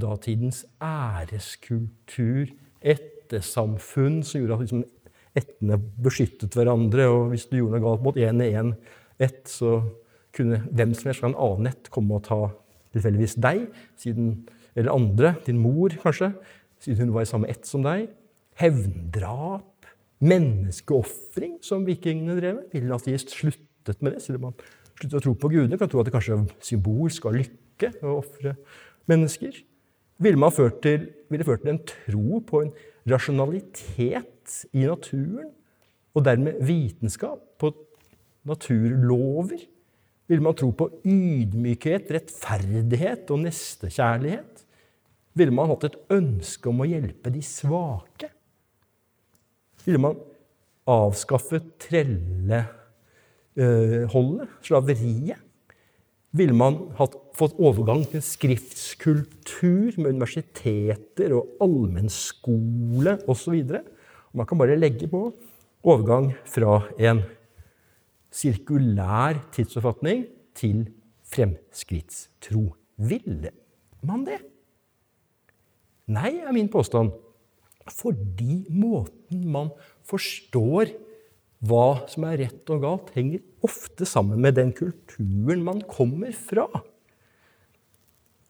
datidens 0.00 0.62
æreskultur, 0.84 2.52
ettersamfunn, 2.80 4.20
som 4.24 4.40
gjorde 4.40 4.56
at 4.56 4.64
liksom 4.64 4.84
ættene 5.38 5.78
beskyttet 6.02 6.56
hverandre, 6.56 7.06
og 7.10 7.32
hvis 7.32 7.48
du 7.50 7.58
gjorde 7.58 7.78
noe 7.78 7.84
galt 7.84 8.04
mot 8.04 8.18
én 8.18 8.42
i 8.44 8.52
én 8.58 8.72
ett, 9.20 9.44
så 9.48 9.80
kunne 10.36 10.62
hvem 10.70 10.94
som 10.96 11.10
helst 11.10 11.22
fra 11.22 11.30
en 11.30 11.38
annen 11.38 11.70
ett 11.70 11.90
komme 11.92 12.18
og 12.18 12.24
ta 12.28 12.40
tilfeldigvis 12.94 13.36
deg, 13.42 13.66
siden, 14.00 14.32
eller 14.74 14.94
andre, 14.94 15.34
din 15.46 15.60
mor 15.62 15.94
kanskje, 16.02 16.32
siden 16.82 17.06
hun 17.06 17.14
var 17.14 17.26
i 17.26 17.30
samme 17.30 17.50
ett 17.50 17.66
som 17.68 17.84
deg. 17.84 18.08
Hevndrap, 18.60 19.69
menneskeofring, 20.20 21.58
som 21.64 21.86
vikingene 21.86 22.36
drev 22.38 22.60
med. 22.60 22.68
Ville 22.74 22.96
ateist 22.96 23.32
sluttet 23.34 24.02
med 24.04 24.16
det? 24.16 24.22
Siden 24.24 24.44
man 24.44 24.56
sluttet 24.92 25.18
å 25.18 25.24
tro 25.24 25.34
på 25.38 25.50
gudene, 25.52 25.78
kan 25.80 25.90
tro 25.90 26.02
at 26.02 26.08
det 26.08 26.14
kanskje 26.14 26.36
er 26.36 26.46
symbolsk 26.64 27.28
av 27.30 27.38
lykke 27.38 27.92
å 28.04 28.18
ofre 28.20 28.54
mennesker. 29.10 29.62
Ville 30.20 30.40
man 30.40 30.52
ført 30.52 30.82
til, 30.84 31.08
ville 31.32 31.46
ført 31.48 31.64
til 31.64 31.72
en 31.72 31.84
tro 31.88 32.40
på 32.44 32.64
en 32.66 32.72
rasjonalitet 33.08 34.56
i 34.76 34.84
naturen, 34.84 35.52
og 36.10 36.24
dermed 36.26 36.58
vitenskap, 36.66 37.40
på 37.60 37.70
naturlover? 38.48 39.62
Ville 40.30 40.44
man 40.44 40.56
tro 40.58 40.68
på 40.76 40.88
ydmykhet, 41.06 42.10
rettferdighet 42.14 43.30
og 43.32 43.40
nestekjærlighet? 43.46 44.66
Ville 45.38 45.54
man 45.54 45.70
hatt 45.72 45.88
et 45.88 45.98
ønske 46.12 46.70
om 46.70 46.82
å 46.82 46.88
hjelpe 46.90 47.32
de 47.32 47.42
svake? 47.46 48.30
Ville 49.86 50.00
man 50.02 50.16
avskaffe 50.90 51.60
trelleholdet, 51.80 52.68
slaveriet? 54.66 55.38
Ville 56.30 56.54
man 56.54 56.76
hatt, 56.98 57.16
fått 57.34 57.56
overgang 57.58 58.04
til 58.06 58.22
skriftskultur 58.22 59.96
med 59.98 60.12
universiteter 60.14 61.32
og 61.34 61.56
allmennskole 61.64 63.16
osv.? 63.30 63.64
Man 64.30 64.46
kan 64.46 64.60
bare 64.60 64.78
legge 64.78 65.08
på 65.10 65.34
overgang 65.82 66.30
fra 66.46 66.84
en 67.00 67.24
sirkulær 68.30 69.40
tidsoppfatning 69.56 70.28
til 70.54 70.84
fremskrittstro. 71.30 72.68
Ville 73.00 73.50
man 74.06 74.22
det? 74.28 74.38
Nei, 76.10 76.38
er 76.42 76.52
min 76.54 76.70
påstand. 76.70 77.10
Fordi 77.90 78.64
måten 78.72 79.46
man 79.50 79.72
forstår 80.08 80.92
hva 81.66 82.06
som 82.08 82.24
er 82.28 82.38
rett 82.46 82.72
og 82.72 82.84
galt, 82.84 83.10
henger 83.16 83.42
ofte 83.66 84.06
sammen 84.08 84.40
med 84.40 84.56
den 84.56 84.72
kulturen 84.76 85.64
man 85.66 85.82
kommer 85.88 86.32
fra. 86.32 86.66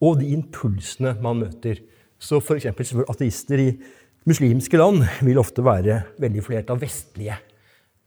Og 0.01 0.21
de 0.21 0.31
impulsene 0.37 1.17
man 1.23 1.43
møter. 1.43 1.83
Så 2.21 2.39
f.eks. 2.39 2.69
ateister 3.11 3.65
i 3.65 3.71
muslimske 4.29 4.79
land 4.79 5.03
vil 5.27 5.41
ofte 5.41 5.65
være 5.65 6.03
veldig 6.21 6.45
flert 6.45 6.71
av 6.73 6.81
vestlige 6.83 7.37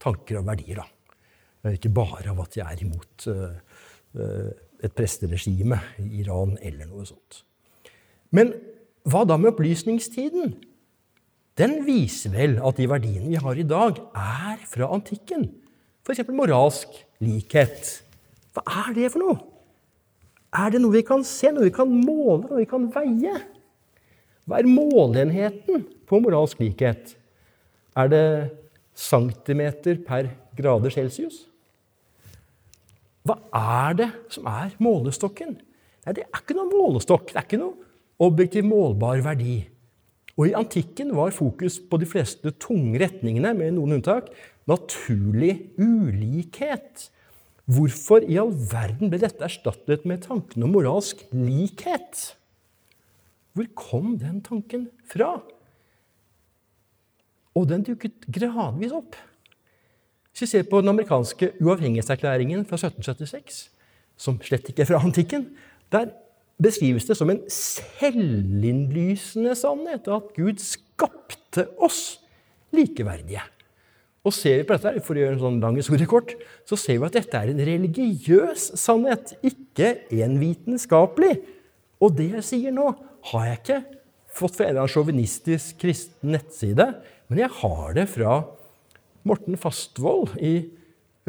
tanker 0.04 0.40
og 0.40 0.48
verdier. 0.48 0.82
da. 0.82 1.74
Ikke 1.74 1.92
bare 1.94 2.32
av 2.32 2.42
at 2.44 2.56
de 2.56 2.64
er 2.64 2.84
imot 2.86 3.28
uh, 3.32 4.52
et 4.84 4.96
presteregime 4.96 5.80
i 6.04 6.22
Iran 6.24 6.58
eller 6.62 6.90
noe 6.90 7.08
sånt. 7.08 7.44
Men 8.36 8.52
hva 9.08 9.24
da 9.28 9.38
med 9.40 9.54
opplysningstiden? 9.54 10.56
Den 11.60 11.84
viser 11.86 12.34
vel 12.34 12.56
at 12.66 12.80
de 12.80 12.88
verdiene 12.89 13.30
vi 13.30 13.41
har 13.41 13.60
i 13.60 13.66
dag, 13.68 13.99
er 14.18 14.62
fra 14.70 14.89
antikken. 14.95 15.45
F.eks. 16.04 16.26
moralsk 16.34 16.95
likhet. 17.24 17.99
Hva 18.54 18.64
er 18.88 18.95
det 18.97 19.12
for 19.14 19.22
noe? 19.22 19.38
Er 20.54 20.74
det 20.74 20.82
noe 20.82 20.93
vi 20.93 21.04
kan 21.06 21.24
se, 21.26 21.51
noe 21.54 21.68
vi 21.68 21.74
kan 21.74 21.89
måle, 21.89 22.47
noe 22.47 22.62
vi 22.62 22.70
kan 22.70 22.89
veie? 22.93 23.38
Hva 24.49 24.60
er 24.60 24.70
måleenheten 24.70 25.86
på 26.10 26.20
moralsk 26.22 26.62
likhet? 26.62 27.16
Er 27.97 28.10
det 28.10 28.26
centimeter 28.97 30.01
per 30.06 30.32
grader 30.58 30.93
celsius? 30.93 31.45
Hva 33.24 33.38
er 33.56 33.99
det 34.01 34.10
som 34.34 34.49
er 34.49 34.74
målestokken? 34.84 35.56
Nei, 36.04 36.14
Det 36.18 36.26
er 36.26 36.41
ikke 36.41 36.58
noen 36.58 36.74
målestokk. 36.74 37.30
Det 37.30 37.39
er 37.39 37.47
ikke 37.47 37.62
noe 37.62 37.78
objektiv 38.20 38.66
målbar 38.68 39.22
verdi. 39.24 39.62
Og 40.34 40.50
I 40.50 40.56
antikken 40.58 41.12
var 41.14 41.34
fokus 41.36 41.78
på 41.78 42.00
de 42.02 42.08
fleste 42.10 42.54
tunge 42.62 42.98
retningene, 43.04 43.54
med 43.54 43.76
noen 43.76 44.00
unntak, 44.00 44.32
naturlig 44.70 45.74
ulikhet. 45.78 47.10
Hvorfor 47.70 48.26
i 48.26 48.40
all 48.42 48.52
verden 48.52 49.12
ble 49.12 49.22
dette 49.22 49.46
erstattet 49.46 50.08
med 50.10 50.26
tanken 50.26 50.66
om 50.66 50.74
moralsk 50.74 51.22
likhet? 51.32 52.34
Hvor 53.54 53.70
kom 53.78 54.16
den 54.20 54.42
tanken 54.44 54.88
fra? 55.08 55.38
Og 57.54 57.70
den 57.70 57.86
dukket 57.86 58.26
gradvis 58.34 58.96
opp. 58.98 59.16
Hvis 60.34 60.48
vi 60.48 60.50
ser 60.50 60.66
på 60.66 60.82
den 60.82 60.90
amerikanske 60.90 61.52
uavhengighetserklæringen 61.62 62.66
fra 62.66 62.80
1776, 62.82 63.68
som 64.18 64.40
slett 64.42 64.72
ikke 64.72 64.82
er 64.82 64.90
fra 64.90 65.02
antikken, 65.06 65.52
der 65.94 66.10
beskrives 66.62 67.08
det 67.08 67.18
som 67.18 67.32
en 67.34 67.41
selvinnlysende 67.51 69.56
sannhet 69.58 70.08
at 70.12 70.30
Gud 70.38 70.62
skapte 70.62 71.66
oss 71.82 72.20
likeverdige. 72.74 73.41
Og 74.24 74.32
ser 74.32 74.62
vi 74.62 74.68
på 74.68 74.78
dette, 74.78 75.01
for 75.04 75.18
å 75.18 75.20
gjøre 75.20 75.36
en 75.36 75.41
sånn 75.41 75.64
lang 75.64 75.76
historiekort, 75.76 76.32
så 76.68 76.78
ser 76.80 77.01
vi 77.01 77.08
at 77.10 77.18
dette 77.18 77.39
er 77.39 77.51
en 77.51 77.66
religiøs 77.68 78.70
sannhet, 78.80 79.34
ikke 79.43 79.97
en 80.24 80.38
vitenskapelig. 80.39 81.34
Og 81.99 82.16
det 82.16 82.30
jeg 82.38 82.47
sier 82.47 82.76
nå, 82.76 82.93
har 83.32 83.49
jeg 83.49 83.60
ikke 83.60 83.82
fått 84.34 84.58
fra 84.58 84.66
en 84.66 84.74
eller 84.74 84.86
annen 84.86 84.93
sjåvinistisk 84.93 85.82
kristen 85.84 86.32
nettside, 86.34 86.88
men 87.28 87.43
jeg 87.43 87.51
har 87.60 87.97
det 87.97 88.08
fra 88.12 88.39
Morten 89.28 89.60
Fastvold 89.60 90.34
i 90.43 90.56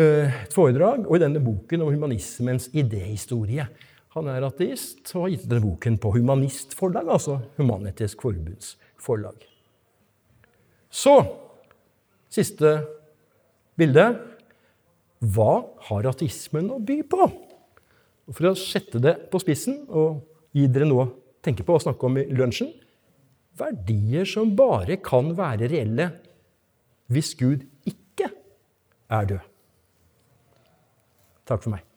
uh, 0.01 0.31
et 0.31 0.55
foredrag 0.55 1.05
og 1.07 1.18
i 1.18 1.22
denne 1.22 1.43
boken 1.43 1.85
om 1.85 1.93
humanismens 1.95 2.70
idéhistorie. 2.75 3.68
Han 4.15 4.29
er 4.31 4.47
ateist 4.47 5.11
og 5.17 5.25
har 5.25 5.33
gitt 5.35 5.49
denne 5.51 5.65
boken 5.65 5.97
på 5.99 6.12
humanistforlag, 6.15 7.09
altså 7.11 7.41
Human-Etisk 7.59 8.23
Forbunds 8.23 8.77
forlag. 9.01 9.41
Så 10.95 11.17
siste 12.31 12.77
bilde. 13.79 14.07
Hva 15.25 15.65
har 15.89 16.07
ateismen 16.11 16.69
å 16.71 16.79
by 16.85 17.01
på? 17.09 17.27
For 18.31 18.51
å 18.51 18.57
sette 18.59 19.01
det 19.03 19.17
på 19.33 19.41
spissen 19.43 19.83
og 19.89 20.23
gi 20.55 20.69
dere 20.71 20.89
noe 20.89 21.07
å 21.07 21.12
tenke 21.45 21.67
på 21.67 21.75
og 21.77 21.83
snakke 21.85 22.07
om 22.09 22.19
i 22.21 22.27
lunsjen 22.31 22.71
verdier 23.59 24.27
som 24.29 24.53
bare 24.57 24.99
kan 25.03 25.33
være 25.39 25.71
reelle 25.71 26.11
hvis 27.12 27.35
Gud 27.39 27.65
ikke 27.89 28.31
er 29.12 29.33
død. 29.35 29.51
Takk 31.45 31.67
for 31.67 31.75
meg. 31.77 31.94